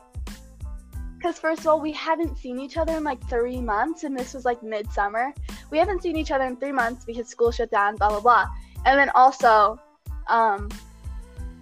[1.15, 4.33] Because first of all, we haven't seen each other in like three months, and this
[4.33, 5.31] was like midsummer.
[5.69, 8.47] We haven't seen each other in three months because school shut down, blah blah blah.
[8.87, 9.79] And then also,
[10.27, 10.69] um,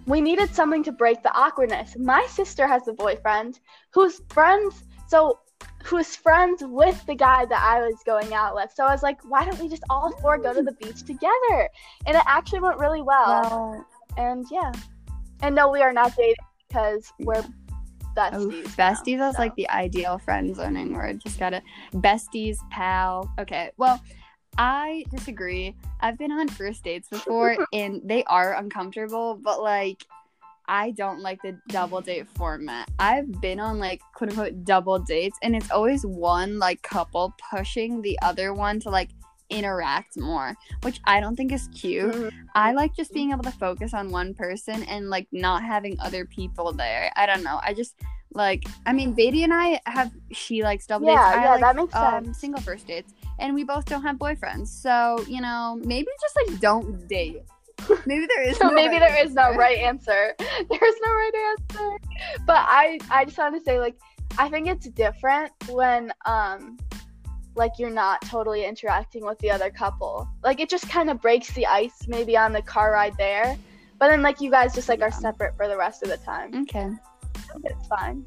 [0.05, 1.95] we needed something to break the awkwardness.
[1.97, 3.59] My sister has a boyfriend
[3.93, 5.39] who's friends, so
[5.83, 8.71] who's friends with the guy that I was going out with.
[8.73, 11.69] So I was like, why don't we just all four go to the beach together?
[12.05, 13.41] And it actually went really well.
[13.41, 13.85] Well,
[14.17, 14.71] And yeah.
[15.41, 16.35] And no, we are not dating
[16.67, 17.43] because we're
[18.15, 18.33] besties.
[18.33, 19.41] Oh, now, besties is so.
[19.41, 21.21] like the ideal friend zoning word.
[21.21, 21.61] Just gotta
[21.95, 23.31] besties, pal.
[23.39, 24.01] Okay, well,
[24.57, 25.75] I disagree.
[25.99, 30.03] I've been on first dates before and they are uncomfortable, but like
[30.67, 32.89] I don't like the double date format.
[32.99, 38.01] I've been on like quote unquote double dates and it's always one like couple pushing
[38.01, 39.09] the other one to like
[39.49, 42.13] interact more, which I don't think is cute.
[42.13, 42.31] Mhm.
[42.55, 46.25] I like just being able to focus on one person and like not having other
[46.25, 47.11] people there.
[47.15, 47.59] I don't know.
[47.61, 47.95] I just
[48.33, 51.37] like I mean Vedi and I have she likes double Yeah, dates.
[51.37, 52.37] I yeah, like, that makes um, sense.
[52.39, 53.13] single first dates.
[53.39, 54.67] And we both don't have boyfriends.
[54.67, 57.41] So, you know, maybe just like don't date.
[58.05, 59.57] Maybe there is So no maybe right there is no answer.
[59.59, 60.35] right answer.
[60.39, 61.97] There's no right answer.
[62.45, 63.95] But I I just want to say like
[64.37, 66.77] I think it's different when um
[67.55, 70.27] like you're not totally interacting with the other couple.
[70.43, 73.57] Like it just kind of breaks the ice maybe on the car ride there.
[73.97, 76.53] But then like you guys just like are separate for the rest of the time.
[76.63, 76.87] Okay.
[77.63, 78.25] It's fine.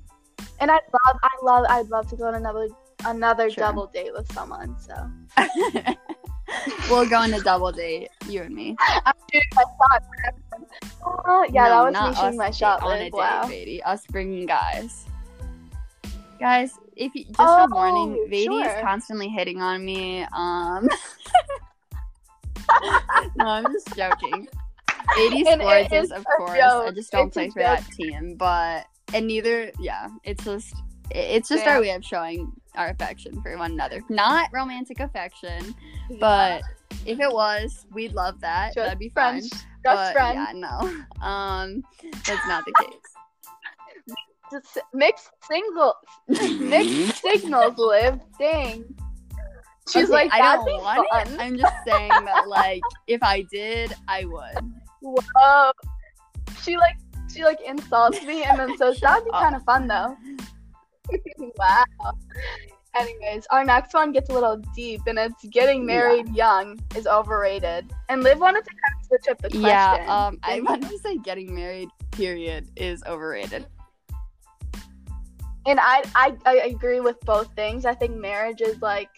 [0.61, 2.69] And I love I love I'd love to go on another
[3.05, 3.65] another Sure.
[3.65, 4.77] double date with someone.
[4.81, 4.95] So
[6.89, 8.77] we'll go on a double date, you and me.
[9.07, 10.03] I'm shooting my shot.
[11.27, 12.83] Uh, yeah, No, that was me shooting my shot.
[12.83, 13.01] on a Liv.
[13.05, 13.43] date, Wow.
[13.47, 13.81] Vedi.
[13.85, 15.05] Us bringing guys.
[16.41, 18.67] Guys, if you just Oh, a warning, Vedi sure.
[18.67, 20.27] is constantly hitting on me.
[20.33, 20.89] Um,
[23.37, 24.49] no, I'm just joking.
[25.17, 26.61] Vedi's And it is of course.
[26.61, 27.81] I just don't It's play for joke.
[27.81, 29.71] that team, but and neither.
[29.81, 30.75] Yeah, it's just
[31.11, 31.75] it's just Yeah.
[31.75, 34.01] our way of showing our affection for one another.
[34.09, 35.75] Not romantic affection,
[36.19, 36.63] but
[37.07, 38.69] if it was, we'd love that.
[38.75, 39.35] just That'd be fun.
[39.41, 40.35] friends, just but friends.
[40.37, 40.79] yeah, no,
[41.27, 41.83] um,
[42.27, 42.95] that's not the case.
[44.53, 45.95] Just mixed single,
[46.29, 47.77] mixed signals.
[47.79, 48.85] Liv, dang.
[49.91, 51.27] She's Okay, like, I don't want fun.
[51.35, 51.41] it.
[51.41, 54.73] I'm just saying that, like, if I did, I would.
[55.01, 55.73] Whoa.
[56.63, 56.97] She like,
[57.35, 60.17] she like insults me and then says that'd be kind of fun though.
[61.59, 61.85] wow.
[62.95, 67.93] Anyways, our next one gets a little deep, and it's getting married young is overrated.
[68.09, 69.67] And Liv wanted to kind of switch up the question.
[69.67, 73.67] Yeah, um, I wanted to say getting married, period, is overrated.
[75.67, 77.85] And I, I I agree with both things.
[77.85, 79.09] I think marriage is like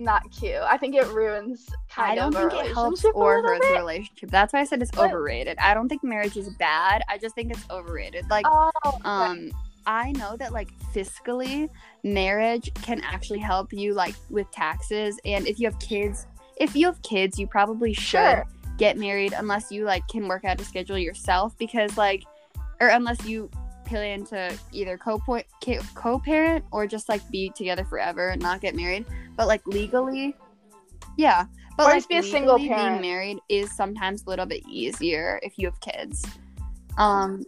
[0.00, 0.54] not cute.
[0.56, 3.78] I think it ruins kind I don't of think it helps or hurts a bit.
[3.78, 4.30] relationship.
[4.30, 5.10] That's why I said it's What?
[5.10, 5.58] overrated.
[5.58, 7.02] I don't think marriage is bad.
[7.08, 8.24] I just think it's overrated.
[8.30, 8.70] Like, Oh,
[9.04, 9.50] um,
[9.86, 11.68] I know that like fiscally,
[12.02, 16.26] marriage can actually help you like with taxes, and if you have kids,
[16.56, 18.46] if you have kids, you probably should Sure.
[18.78, 22.24] get married unless you like can work out a schedule yourself because like,
[22.80, 23.50] or unless you
[23.90, 25.20] plan to either co
[25.94, 29.04] co-parent or just like be together forever and not get married.
[29.36, 30.36] But like legally,
[31.18, 31.46] yeah.
[31.76, 33.00] But Or like just be a single parent.
[33.00, 36.24] being married is sometimes a little bit easier if you have kids.
[36.98, 37.44] Um,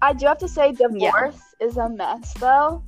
[0.00, 2.82] I do have to say, divorce is a mess though,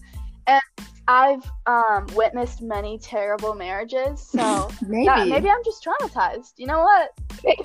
[1.09, 4.21] I've um, witnessed many terrible marriages.
[4.21, 6.53] So maybe that- maybe I'm just traumatized.
[6.57, 7.11] You know what?
[7.45, 7.65] Maybe.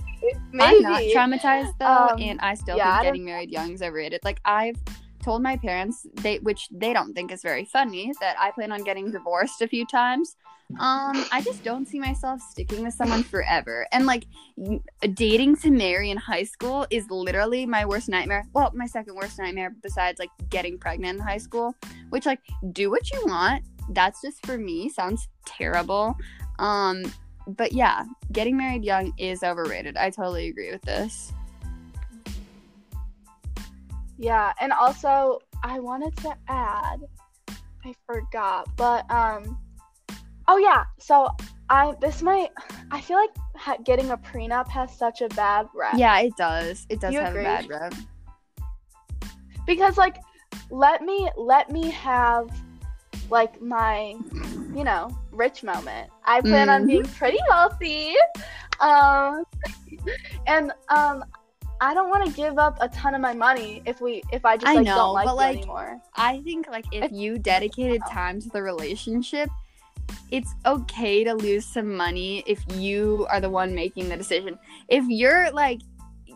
[0.61, 3.81] I'm not traumatized though, Um, and I still yeah, think don't- getting married young is
[3.81, 4.21] overrated.
[4.23, 4.77] Like I've
[5.23, 8.83] told my parents, they which they don't think is very funny, that I plan on
[8.83, 10.35] getting divorced a few times.
[10.71, 13.87] Um, I just don't see myself sticking with someone forever.
[13.93, 14.25] And like
[15.13, 18.45] dating to marry in high school is literally my worst nightmare.
[18.53, 21.73] Well, my second worst nightmare besides like getting pregnant in high school,
[22.09, 22.41] which like
[22.73, 23.63] do what you want.
[23.91, 26.17] That's just for me sounds terrible.
[26.59, 27.03] Um,
[27.47, 28.03] but yeah,
[28.33, 29.95] getting married young is overrated.
[29.95, 31.31] I totally agree with this.
[34.17, 36.99] Yeah, and also I wanted to add,
[37.85, 39.57] I forgot, but um,
[40.47, 41.29] oh yeah, so
[41.69, 42.49] I this might
[42.91, 45.93] I feel like ha- getting a prenup has such a bad rep.
[45.97, 46.85] Yeah, it does.
[46.89, 47.41] It does You have agree?
[47.41, 47.93] a bad rep.
[49.65, 50.17] because like
[50.71, 52.49] let me let me have
[53.29, 54.15] like my
[54.73, 56.87] you know rich moment i plan on Mhm.
[56.87, 58.15] being pretty healthy
[58.79, 59.43] um
[60.45, 61.23] and um
[61.81, 64.55] i don't want to give up a ton of my money if we if i
[64.55, 67.37] just I like know, don't like but, you like, anymore I think like if you
[67.37, 69.49] dedicated time to the relationship,
[70.31, 74.57] it's okay to lose some money if you are the one making the decision.
[74.89, 75.81] If you're like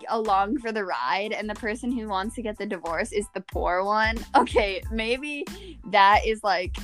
[0.09, 3.41] along for the ride and the person who wants to get the divorce is the
[3.41, 5.45] poor one, okay, maybe
[5.91, 6.75] that is like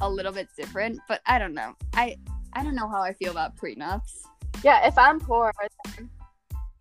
[0.00, 1.74] a little bit different, but I don't know.
[1.94, 2.16] I
[2.52, 4.22] I don't know how I feel about prenups.
[4.64, 5.52] yeah if i'm poor
[5.96, 6.08] then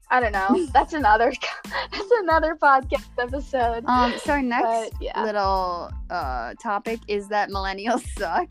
[0.10, 1.34] i don't know that's another
[1.92, 5.24] that's another podcast episode Um, so our next But, yeah.
[5.24, 8.48] little uh topic is that millennials suck.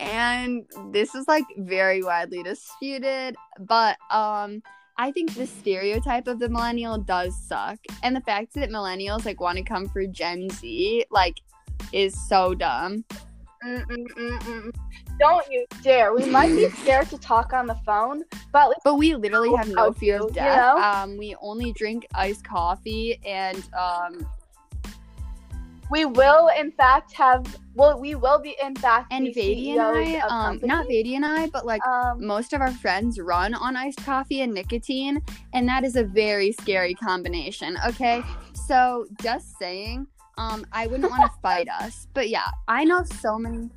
[0.00, 4.62] And this is like very widely disputed, but um
[4.96, 7.78] I think the stereotype of the millennial does suck.
[8.02, 11.40] And the fact that millennials like want to come for Gen Z like
[11.92, 13.04] is so dumb.
[13.64, 14.74] Mm-mm-mm-mm.
[15.18, 18.22] don't you dare we might be scared to talk on the phone
[18.52, 20.56] but But we literally have no fear of cute, you death.
[20.76, 20.82] know?
[20.82, 24.26] Um we only drink iced coffee and um
[25.90, 30.18] we will in fact have well we will be in fact and Vedi and I
[30.20, 30.86] um not.
[30.86, 34.52] Vedi and I, but like um most of our friends run on iced coffee and
[34.54, 35.22] nicotine,
[35.52, 37.76] and that is a very scary combination.
[37.86, 38.22] Okay,
[38.66, 40.06] so just saying,
[40.38, 43.70] um, I wouldn't want to fight us, but yeah, I know so many.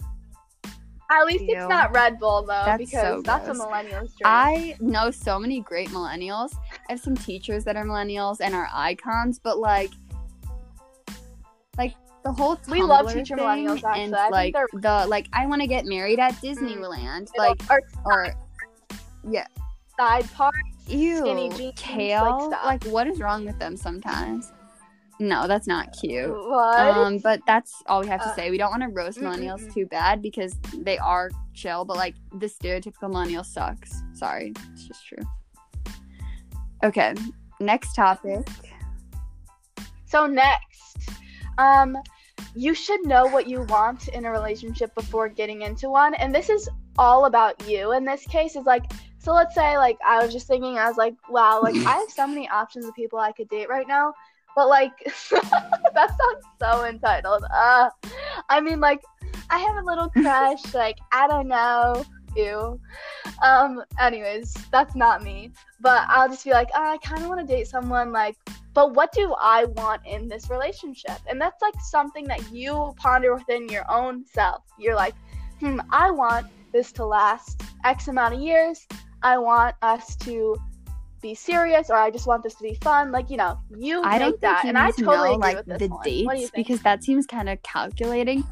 [1.11, 1.55] at least Ew.
[1.55, 3.65] it's not red bull though That's because so that's a gross.
[3.65, 6.51] millennials drink I know so many great millennials.
[6.89, 9.91] I have some teachers that are millennials and are icons, but like,
[11.77, 14.03] like the whole We love Tumblr teacher thing millennials, actually.
[14.03, 18.33] and I like the like I want to get married at Disneyland, like or or
[19.29, 19.47] yeah,
[19.97, 20.53] side part
[20.87, 22.49] Ew, skinny jeans, like, kale.
[22.51, 22.65] stuff.
[22.65, 24.51] Like, what is wrong with them sometimes?
[25.19, 26.29] No, that's not cute.
[26.29, 28.51] what Um, but that's all we have to Uh, say.
[28.51, 29.73] We don't want to roast millennials mm-mm-mm.
[29.73, 34.01] too bad because they are chill, but like the stereotypical millennial sucks.
[34.13, 35.23] Sorry, it's just true.
[36.83, 37.15] Okay,
[37.59, 38.47] next topic.
[40.05, 40.66] so next
[41.57, 41.97] um
[42.55, 46.49] you should know what you want in a relationship before getting into one and this
[46.49, 48.55] is all about you in this case.
[48.55, 51.75] Is like so let's say like i was just thinking i was like wow like
[51.75, 54.13] i have so many options of people i could date right now
[54.55, 57.43] but like that sounds so entitled.
[57.53, 57.89] Uh
[58.49, 59.01] i mean like
[59.49, 62.05] i have a little crush like i don't know
[62.37, 62.79] you
[63.43, 67.39] um anyways that's not me but i'll just be like oh, i kind of want
[67.39, 68.37] to date someone like
[68.77, 71.17] but what do I want in this relationship?
[71.27, 74.65] And that's like something that you ponder within your own self.
[74.77, 75.15] You're like,
[75.59, 78.85] hmm, I want this to last X amount of years.
[79.23, 80.57] I want us to
[81.23, 83.11] be serious, or I just want this to be fun.
[83.11, 84.65] Like, you know, you I don't that.
[84.65, 86.25] and I totally know agree like with this the one.
[86.25, 88.43] What do you dates because that seems kind of calculating.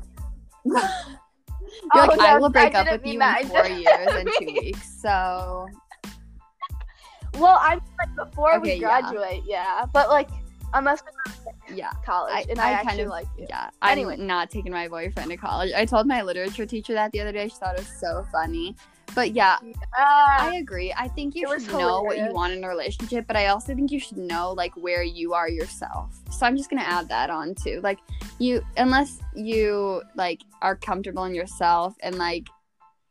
[1.93, 3.41] You're Oh, like, I will break I up with you that.
[3.41, 5.01] in four years and two weeks.
[5.01, 5.67] So
[7.36, 9.86] well, I'm like before Okay, we graduate, yeah.
[9.93, 10.30] But like,
[10.73, 11.91] unless we're yeah.
[12.05, 13.45] college I- and I I, kind of- like you.
[13.49, 14.17] Yeah, I'm Anyway.
[14.17, 15.71] not taking my boyfriend to college.
[15.76, 17.47] I told my literature teacher that the other day.
[17.47, 18.76] She thought it was so funny.
[19.14, 19.58] But yeah,
[19.97, 20.93] Ah, I agree.
[20.97, 23.74] I think you It should know what you want in a relationship, but I also
[23.76, 26.14] think you should know like where you are yourself.
[26.32, 27.80] So I'm just gonna add that on too.
[27.82, 27.99] Like
[28.39, 32.47] you, unless you like are comfortable in yourself and like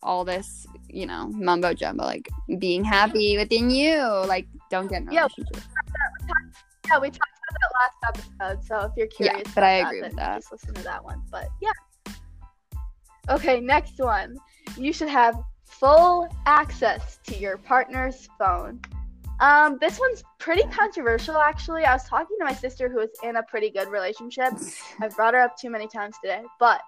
[0.02, 2.28] all this, you know, mumbo jumbo, like
[2.58, 4.02] being happy within you.
[4.26, 5.20] Like don't get in a Yeah.
[5.22, 5.62] relationship.
[6.86, 8.64] Yeah, we talked about that last episode.
[8.66, 10.36] So if you're curious, Yeah, but I agree that, with that.
[10.36, 11.22] Just listen to that one.
[11.30, 11.70] But yeah.
[13.30, 14.36] Okay, next one.
[14.76, 15.34] You should have
[15.78, 18.80] full access to your partner's phone.
[19.40, 21.84] Um, this one's pretty controversial, actually.
[21.84, 24.52] I was talking to my sister who is in a pretty good relationship.
[25.00, 26.80] I've brought her up too many times today, but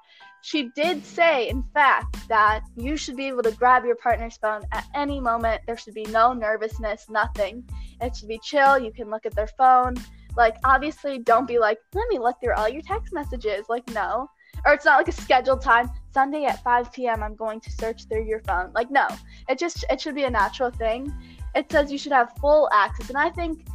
[0.43, 4.63] she did say, in fact, that you should be able to grab your partner's phone
[4.73, 5.63] at any moment.
[5.67, 7.69] There should be no nervousness, nothing.
[8.01, 8.79] It should be chill.
[8.79, 9.97] You can look at their phone.
[10.37, 13.67] Like, obviously, don't be like, let me look through all your text messages.
[13.69, 14.31] Like, no.
[14.65, 15.91] Or it's not like a scheduled time.
[16.17, 18.71] Sunday at 5 p.m., I'm going to search through your phone.
[18.75, 19.07] Like, no.
[19.51, 21.13] It just, it should be a natural thing.
[21.55, 23.11] It says you should have full access.
[23.11, 23.67] And I think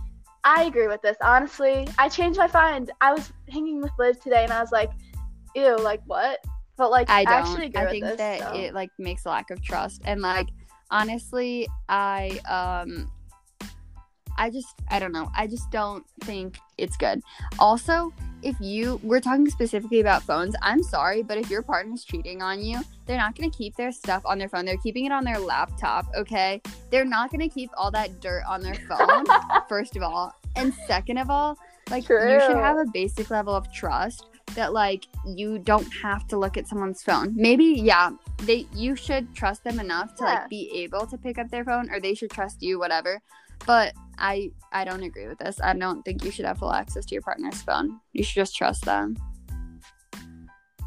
[0.44, 1.18] I agree with this.
[1.22, 2.90] Honestly, I changed my mind.
[3.00, 4.90] I was hanging with Liv today and I was like,
[5.56, 6.40] ew, like, what?
[6.78, 7.34] But, like, I don't.
[7.34, 8.54] actually agree I with think this, that so.
[8.56, 10.48] it like makes a lack of trust and like
[10.90, 13.12] honestly, I um
[14.38, 15.32] I just I don't know.
[15.36, 17.22] I just don't think it's good.
[17.60, 22.42] Also, if you we're talking specifically about phones, I'm sorry, but if your partner's cheating
[22.42, 24.66] on you, they're not going to keep their stuff on their phone.
[24.66, 26.62] They're keeping it on their laptop, okay?
[26.90, 29.26] They're not going to keep all that dirt on their phone,
[29.70, 30.34] first of all.
[30.56, 31.58] And second of all,
[31.90, 34.26] like you should have a basic level of trust
[34.56, 37.34] that like you don't have to look at someone's phone.
[37.36, 40.34] Maybe yeah, they you should trust them enough to Yeah.
[40.34, 43.22] like be able to pick up their phone or they should trust you whatever.
[43.66, 45.60] But I I don't agree with this.
[45.62, 48.00] I don't think you should have full access to your partner's phone.
[48.14, 49.16] You should just trust them.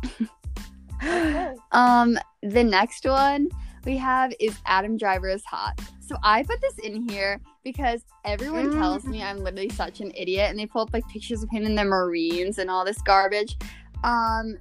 [0.06, 1.54] Okay.
[1.72, 3.48] Um, the next one
[3.84, 5.78] we have is Adam Driver is hot.
[6.00, 8.74] So I put this in here because everyone Mm.
[8.78, 11.64] tells me I'm literally such an idiot, and they pull up like pictures of him
[11.64, 13.56] in the Marines and all this garbage.
[14.02, 14.56] Um,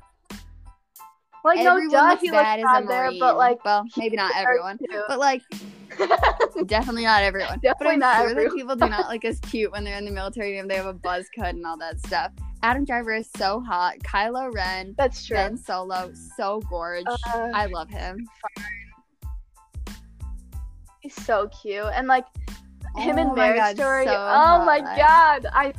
[1.44, 4.16] Like, no, everyone duh, looks he bad as a bad there, but, like, well, maybe
[4.16, 4.80] not everyone,
[5.10, 5.41] but like
[6.66, 7.60] definitely not everyone.
[7.62, 8.56] but Definitely I'm not sure that everyone.
[8.56, 10.94] people do not look as cute when they're in the military and they have a
[10.94, 12.32] buzz cut and all that stuff.
[12.64, 14.00] Adam Driver is so hot.
[14.00, 15.36] Kylo Ren, That's true.
[15.36, 17.04] Ben Solo, so gorge.
[17.06, 18.26] Uh, I love him.
[21.02, 21.86] He's so cute.
[21.94, 22.26] And like
[22.96, 24.06] him Oh in my Marriage God, Story.
[24.06, 25.46] so oh my god.
[25.54, 25.74] I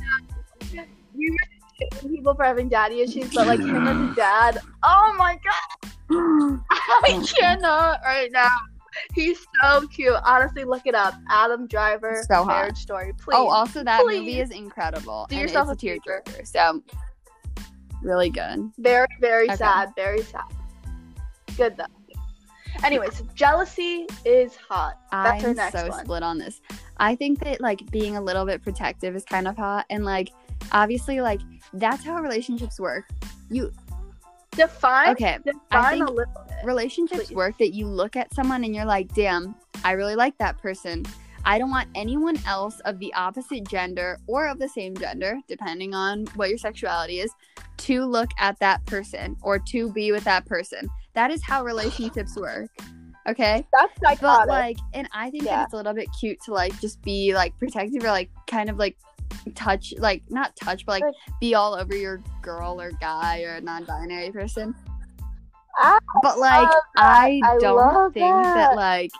[1.15, 1.54] we were shitting
[2.01, 4.59] people for having daddy issues, but like him as a dad.
[4.83, 5.91] Oh my god.
[7.03, 8.57] I cannot right now.
[9.13, 10.15] He's so cute.
[10.23, 11.15] Honestly, look it up.
[11.29, 12.47] Adam Driver, So hot.
[12.47, 13.11] Marriage Story.
[13.13, 13.35] Please.
[13.35, 15.27] Oh, also that movie is incredible.
[15.29, 16.47] Do yourself it's a tearjerker.
[16.47, 16.81] So
[18.01, 18.71] really good.
[18.77, 19.57] Very, very Okay.
[19.57, 19.91] sad.
[19.95, 20.43] Very sad.
[21.57, 21.85] Good though.
[22.83, 24.97] Anyways, jealousy is hot.
[25.11, 26.05] That's our I'm next so one.
[26.05, 26.61] split on this.
[26.97, 30.31] I think that like being a little bit protective is kind of hot and like
[30.71, 31.41] obviously like
[31.73, 33.05] that's how relationships work.
[33.49, 33.71] You
[34.51, 35.09] Define.
[35.09, 37.35] okay, Define think a little relationships Please.
[37.35, 39.53] work that you look at someone and you're like, "Damn,
[39.83, 41.05] I really like that person."
[41.47, 45.93] I don't want anyone else of the opposite gender or of the same gender, depending
[45.93, 47.31] on what your sexuality is,
[47.77, 50.89] to look at that person or to be with that person.
[51.13, 52.71] That is how relationships work.
[53.27, 53.63] Okay?
[53.73, 55.57] That's like, But like, and I think Yeah.
[55.57, 58.67] that it's a little bit cute to like just be like protective or like kind
[58.69, 58.97] of like
[59.55, 63.59] touch, like not touch, but like Like- be all over your girl or guy or
[63.61, 64.75] non-binary person.
[65.77, 68.53] I But like, I I don't think that.
[68.69, 68.75] that.
[68.75, 69.11] like,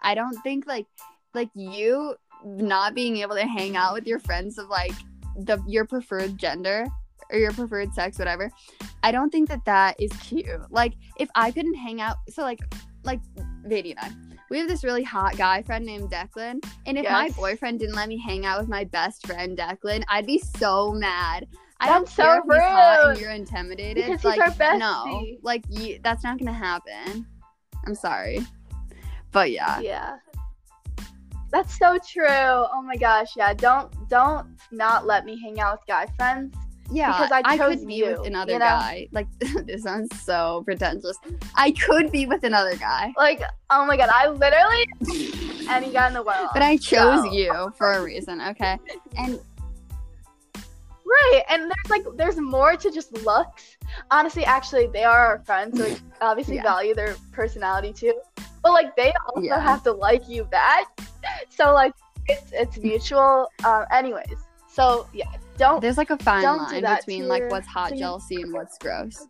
[0.00, 0.86] I don't think like
[1.34, 2.14] like you
[2.44, 4.92] not being able to hang out with your friends of like
[5.36, 6.86] the your preferred gender
[7.30, 8.50] or your preferred sex, whatever.
[9.02, 10.46] I don't think that that is cute.
[10.70, 12.60] Like, if I couldn't hang out, so like,
[13.04, 13.20] like
[13.66, 17.30] Vedi and I, we have this really hot guy friend named Declan, and if my
[17.30, 21.46] boyfriend didn't let me hang out with my best friend Declan, I'd be so mad.
[21.80, 23.20] I That's don't care so if he's hot and rude.
[23.20, 24.04] you're intimidated.
[24.06, 24.78] Because he's like, our bestie.
[24.78, 27.26] no, like you, that's not gonna happen.
[27.86, 28.44] I'm sorry,
[29.32, 30.16] but yeah, Yeah.
[31.50, 32.26] That's so true.
[32.28, 33.54] Oh my gosh, yeah.
[33.54, 36.54] Don't don't not let me hang out with guy friends.
[36.90, 37.12] Yeah.
[37.28, 38.64] Because I chose could be you, with another you know?
[38.64, 39.08] guy.
[39.12, 39.26] Like
[39.66, 41.16] this sounds so pretentious.
[41.54, 44.86] I could be with another guy, Like, oh my god, I literally
[45.68, 46.48] any guy in the world.
[46.54, 47.30] but I chose No.
[47.30, 48.40] you for a reason.
[48.40, 48.78] Okay,
[49.16, 49.40] and
[51.04, 53.78] Right, and there's like there's more to just looks.
[54.10, 56.64] Honestly, actually, they are our friends, so we obviously Yeah.
[56.64, 58.12] value their personality too.
[58.62, 59.60] But like they also Yeah.
[59.60, 60.86] have to like you back.
[61.48, 61.94] So like
[62.26, 63.48] it's it's mutual.
[63.64, 64.36] Um, anyways,
[64.70, 65.24] so yeah,
[65.58, 65.80] don't.
[65.80, 68.78] there's like a fine line between to like your- what's hot your- jealousy and what's
[68.78, 69.26] gross.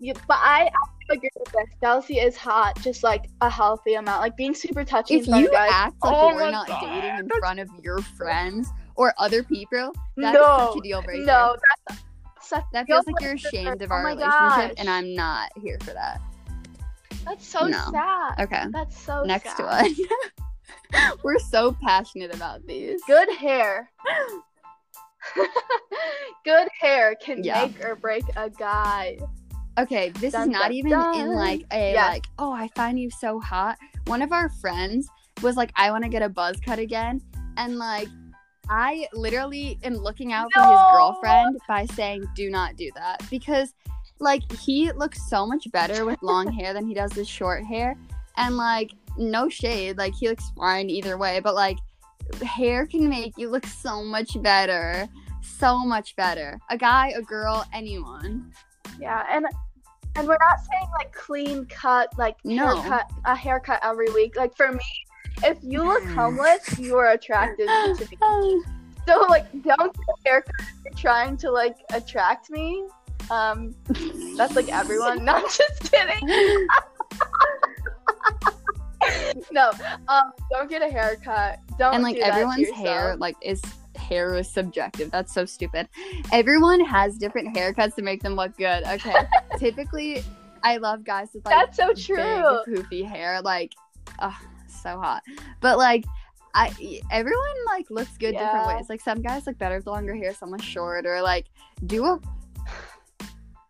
[0.00, 0.68] You, but I,
[1.10, 1.64] I agree with this.
[1.80, 4.20] Jealousy is hot, just like a healthy amount.
[4.20, 5.14] Like being super touchy.
[5.14, 5.70] If you guys.
[5.72, 9.92] act like Oh we're not God, dating in front of your friends or other people,
[10.16, 11.24] that is no, such a deal breaker.
[11.24, 11.56] no,
[11.88, 12.02] that's
[12.40, 14.32] such That feels like you're ashamed of Oh our my relationship,
[14.70, 14.74] gosh.
[14.78, 16.20] and I'm not here for that.
[17.24, 17.78] That's so No.
[17.92, 18.34] sad.
[18.40, 19.92] Okay, That's so next sad.
[20.92, 21.14] one.
[21.22, 23.00] We're so passionate about these.
[23.06, 23.88] Good hair.
[26.44, 27.66] Good hair can Yeah.
[27.66, 29.18] make or break a guy.
[29.78, 33.10] Okay, this Dun, is not dun, even in like a like, oh, I find you
[33.10, 33.78] so hot.
[34.06, 35.08] One of our friends
[35.42, 37.20] was like, I want to get a buzz cut again.
[37.56, 38.08] And like
[38.68, 43.22] I literally am looking out for his girlfriend by saying, do not do that.
[43.30, 43.74] Because
[44.18, 47.96] like he looks so much better with long hair than he does with short hair.
[48.36, 51.78] And like, no shade, like he looks fine either way, but like
[52.44, 55.08] hair can make you look so much better.
[55.42, 56.58] So much better.
[56.70, 58.52] A guy, a girl, anyone.
[59.00, 59.46] Yeah, and
[60.14, 62.80] and we're not saying like clean cut, like No.
[62.80, 64.36] haircut, a haircut every week.
[64.36, 64.80] Like for me,
[65.42, 68.62] if you look homeless, you are attracted to me.
[69.08, 72.84] So like, don't get a haircut if you're trying to like attract me.
[73.30, 73.74] Um,
[74.36, 75.24] that's like everyone.
[75.24, 76.28] Not just kidding.
[79.52, 79.70] no,
[80.08, 81.58] um, don't get a haircut.
[81.78, 83.62] Don't and like do everyone's hair like is
[83.96, 85.88] hair is subjective that's so stupid
[86.32, 89.14] everyone has different haircuts to make them look good okay
[89.58, 90.22] typically
[90.62, 92.60] i love guys with like That's so big, true.
[92.66, 93.72] poofy hair like
[94.20, 95.22] oh so hot
[95.60, 96.04] but like
[96.54, 98.86] I everyone like looks good different ways.
[98.88, 101.46] Like some guys look better with longer hair, some with short, or like
[101.86, 102.20] do a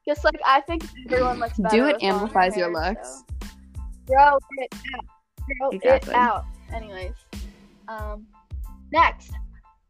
[0.04, 1.76] Just like I think everyone looks better.
[1.76, 3.22] do it amplifies your hair, looks.
[4.08, 4.38] so.
[4.58, 5.04] It out.
[5.59, 6.14] Grow Exactly.
[6.14, 6.45] it out.
[6.74, 7.14] Anyways,
[7.88, 8.26] um,
[8.93, 9.32] next,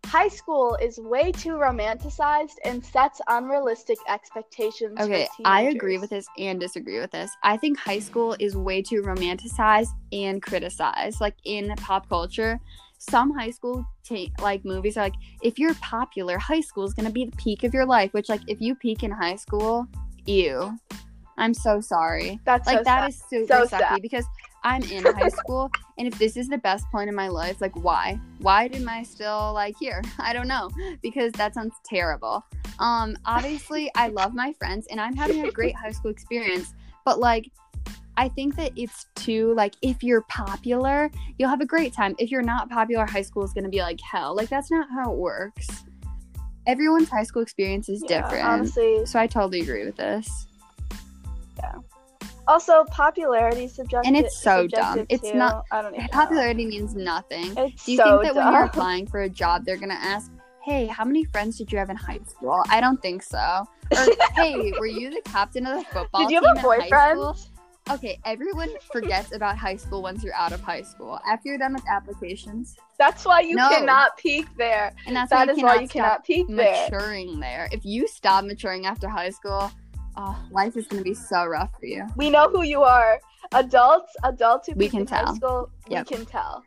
[0.06, 4.98] high school is way too romanticized and sets unrealistic expectations.
[5.00, 7.30] Okay, I agree with this and disagree with this.
[7.42, 12.58] I think high school is way too romanticized and criticized, like in pop culture.
[12.98, 17.10] Some high school ta- like movies are like, if you're popular, high school is gonna
[17.10, 18.12] be the peak of your life.
[18.12, 19.86] Which, like, if you peak in high school,
[20.26, 20.78] ew.
[21.38, 22.38] I'm so sorry.
[22.44, 23.08] That's Like so that sad.
[23.08, 24.02] is super So sucky sad.
[24.02, 24.26] because
[24.64, 27.74] I'm in high school, and if this is the best point in my life, like,
[27.76, 28.20] why?
[28.38, 30.02] Why am I still like here?
[30.18, 30.70] I don't know
[31.02, 32.44] because that sounds terrible.
[32.78, 36.74] Um, obviously, I love my friends, and I'm having a great high school experience.
[37.04, 37.50] But like,
[38.16, 42.14] I think that it's too like if you're popular, you'll have a great time.
[42.18, 44.36] If you're not popular, high school is gonna be like hell.
[44.36, 45.66] Like that's not how it works.
[46.66, 48.46] Everyone's high school experience is Yeah, different.
[48.46, 50.46] Honestly, so I totally agree with this.
[52.52, 54.06] Also popularity is subjective.
[54.06, 55.06] And it's so dumb.
[55.08, 55.34] It's too.
[55.34, 56.12] not- I don't even know.
[56.12, 57.52] Popularity means nothing.
[57.56, 58.44] It's Do you so think that dumb.
[58.46, 60.30] when you're applying for a job, they're gonna ask,
[60.62, 63.64] "Hey, how many friends did you have in high school?" I don't think so.
[63.96, 67.36] Or, "Hey, were you the captain of the football Did you have a boyfriend?
[67.90, 71.18] Okay, everyone forgets about high school once you're out of high school.
[71.26, 73.68] After you're done with applications, That's why you No.
[73.70, 74.92] cannot peak there.
[75.06, 76.88] and that's That why is you why cannot you cannot peak there.
[76.90, 77.68] maturing there.
[77.72, 79.72] If you stop maturing after high school,
[80.16, 82.06] oh, life is gonna be so rough for you.
[82.16, 83.20] We know who you are.
[83.52, 85.34] Adults, adults who We can in high tell.
[85.36, 86.10] school, Yep.
[86.10, 86.62] we can tell.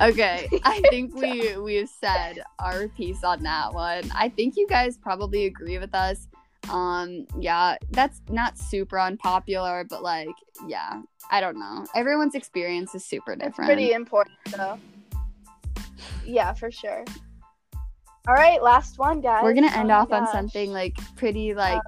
[0.00, 4.04] Okay, I think we we've said our piece on that one.
[4.14, 6.26] I think you guys probably agree with us.
[6.70, 10.28] Um, yeah, that's not super unpopular, but like,
[10.66, 11.00] yeah,
[11.30, 11.86] I don't know.
[11.94, 13.68] Everyone's experience is super It's different.
[13.68, 14.78] pretty important though.
[16.24, 17.04] Yeah, for sure.
[18.28, 19.42] All right, last one, guys.
[19.42, 21.80] We're gonna Oh end my off on something like pretty like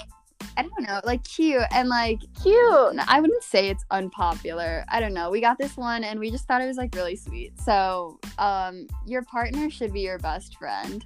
[0.57, 2.99] I don't know, like cute and like cute.
[3.09, 4.84] I wouldn't say it's unpopular.
[4.88, 5.30] I don't know.
[5.30, 7.59] We got this one and we just thought it was like really sweet.
[7.61, 11.05] So, um, your partner should be your best friend.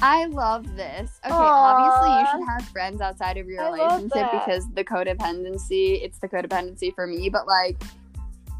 [0.00, 1.18] I love this.
[1.24, 6.18] Okay, obviously you should have friends outside of your I relationship because the codependency, it's
[6.18, 7.82] the codependency for me, but like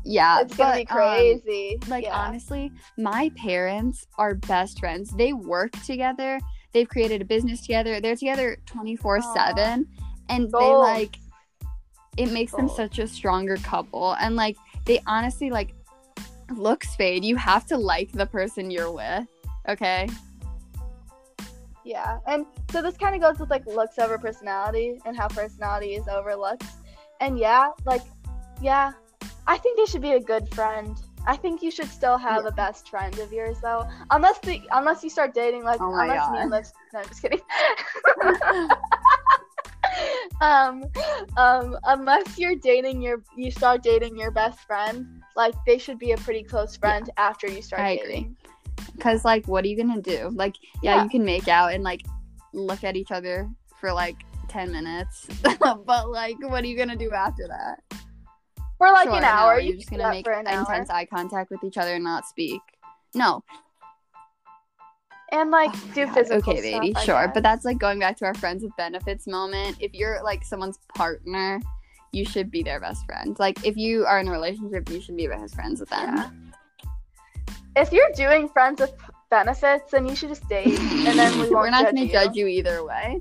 [0.07, 1.79] yeah, It's gonna but, be um, crazy.
[1.89, 2.17] like yeah.
[2.17, 5.11] honestly, my parents are best friends.
[5.11, 6.41] They work together.
[6.77, 8.03] They've created a business together.
[8.03, 9.87] They're together 24/7
[10.29, 11.17] and they like
[12.19, 15.73] it makes them such a stronger couple and like they honestly like
[16.55, 17.25] looks fade.
[17.25, 19.27] You have to like the person you're with.
[19.67, 20.07] Okay?
[21.83, 25.95] Yeah, and so this kind of goes with like looks over personality and how personality
[25.95, 26.67] is over looks.
[27.23, 28.03] And yeah, like,
[28.61, 28.93] yeah,
[29.47, 30.95] I think they should be a good friend.
[31.27, 32.49] I think you should still have Yeah.
[32.49, 36.31] a best friend of yours though, unless the unless you start dating like Oh unless
[36.31, 36.67] me Liv.
[36.93, 37.41] No, I'm just kidding.
[40.41, 40.85] um,
[41.37, 46.13] um, unless you're dating your you start dating your best friend, like they should be
[46.13, 48.07] a pretty close friend after you start I agree.
[48.07, 48.37] dating.
[49.01, 50.31] Cuz like what are you to do?
[50.35, 51.03] Like yeah, Yeah.
[51.05, 52.03] you can make out and like
[52.53, 53.49] look at each other
[53.81, 54.17] for like
[54.49, 55.27] 10 minutes.
[55.59, 57.83] but like what are you to do after that?
[58.79, 60.61] For like Sure, an no, hour, You're you just gonna make an hour.
[60.61, 62.61] intense eye contact with each other and not speak.
[63.15, 63.43] No,
[65.33, 66.15] and like Oh do God.
[66.15, 67.25] physical Okay, stuff, baby, I sure.
[67.27, 67.31] guess.
[67.35, 69.77] But that's like going back to our friends with benefits moment.
[69.81, 71.61] If you're like someone's partner,
[72.13, 73.37] you should be their best friend.
[73.39, 76.15] Like if you are in a relationship, you should be best friends with them.
[76.17, 76.93] Yeah.
[77.83, 78.93] if you're doing friends with
[79.31, 82.13] benefits, then you should just date, and then we won't We're not judge gonna you.
[82.13, 83.21] judge you either way.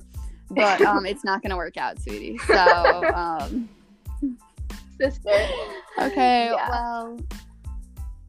[0.52, 2.38] but um, it's not gonna work out, sweetie.
[2.40, 2.54] So
[3.16, 3.68] um,
[5.00, 5.30] Sister.
[6.00, 6.70] okay, Yeah.
[6.70, 7.18] well,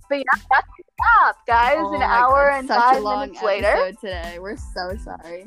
[0.08, 0.68] But yeah, that's
[1.00, 1.76] wrap, guys.
[1.78, 3.92] oh An hour God, and five minutes later.
[4.00, 4.38] today.
[4.40, 5.46] We're so sorry.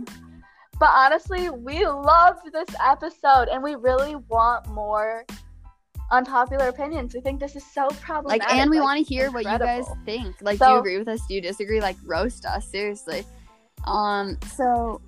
[0.79, 5.25] But honestly, we loved this episode and we really want more
[6.11, 7.13] unpopular opinions.
[7.13, 8.47] We think this is so problematic.
[8.47, 10.35] Like, and we like, want to hear what you guys think.
[10.41, 11.19] Like, do you agree with us?
[11.27, 11.81] Do you disagree?
[11.81, 13.25] Like, roast us seriously.
[13.85, 15.01] Um, so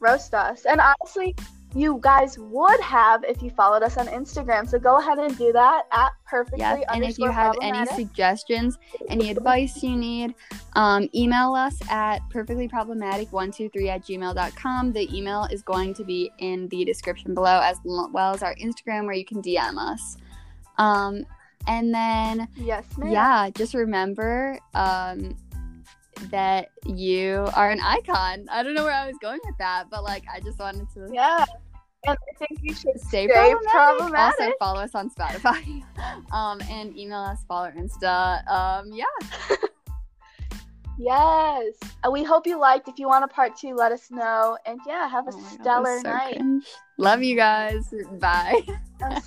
[0.00, 0.64] roast us.
[0.66, 1.36] And honestly,
[1.74, 4.68] you guys would have if you followed us on Instagram.
[4.68, 8.78] So go ahead and do that at perfectly yes, and if you have any suggestions,
[9.08, 10.34] any advice you need,
[10.74, 14.92] um, email us at perfectlyproblematic123 at gmail.com.
[14.92, 19.06] The email is going to be in the description below, as well as our Instagram
[19.06, 20.16] where you can DM us.
[20.78, 21.26] Um,
[21.66, 23.10] and then, yes, ma'am.
[23.10, 25.36] yeah, just remember um,
[26.30, 28.46] that you are an icon.
[28.50, 31.08] I don't know where I was going with that, but like, I just wanted to.
[31.12, 31.44] Yeah.
[32.06, 33.70] And I think you should Stay, Stay problematic.
[33.72, 34.40] problematic.
[34.40, 35.82] Also follow us on Spotify,
[36.32, 38.46] um, and email us, follow our Insta.
[38.46, 39.04] Um, yeah,
[40.98, 41.74] Yes.
[42.10, 42.88] We hope you liked.
[42.88, 44.56] If you want a part two, let us know.
[44.66, 46.36] And yeah, have a Oh my God, stellar so night.
[46.36, 46.66] cringe.
[46.98, 47.92] Love you guys.
[48.20, 48.62] Bye.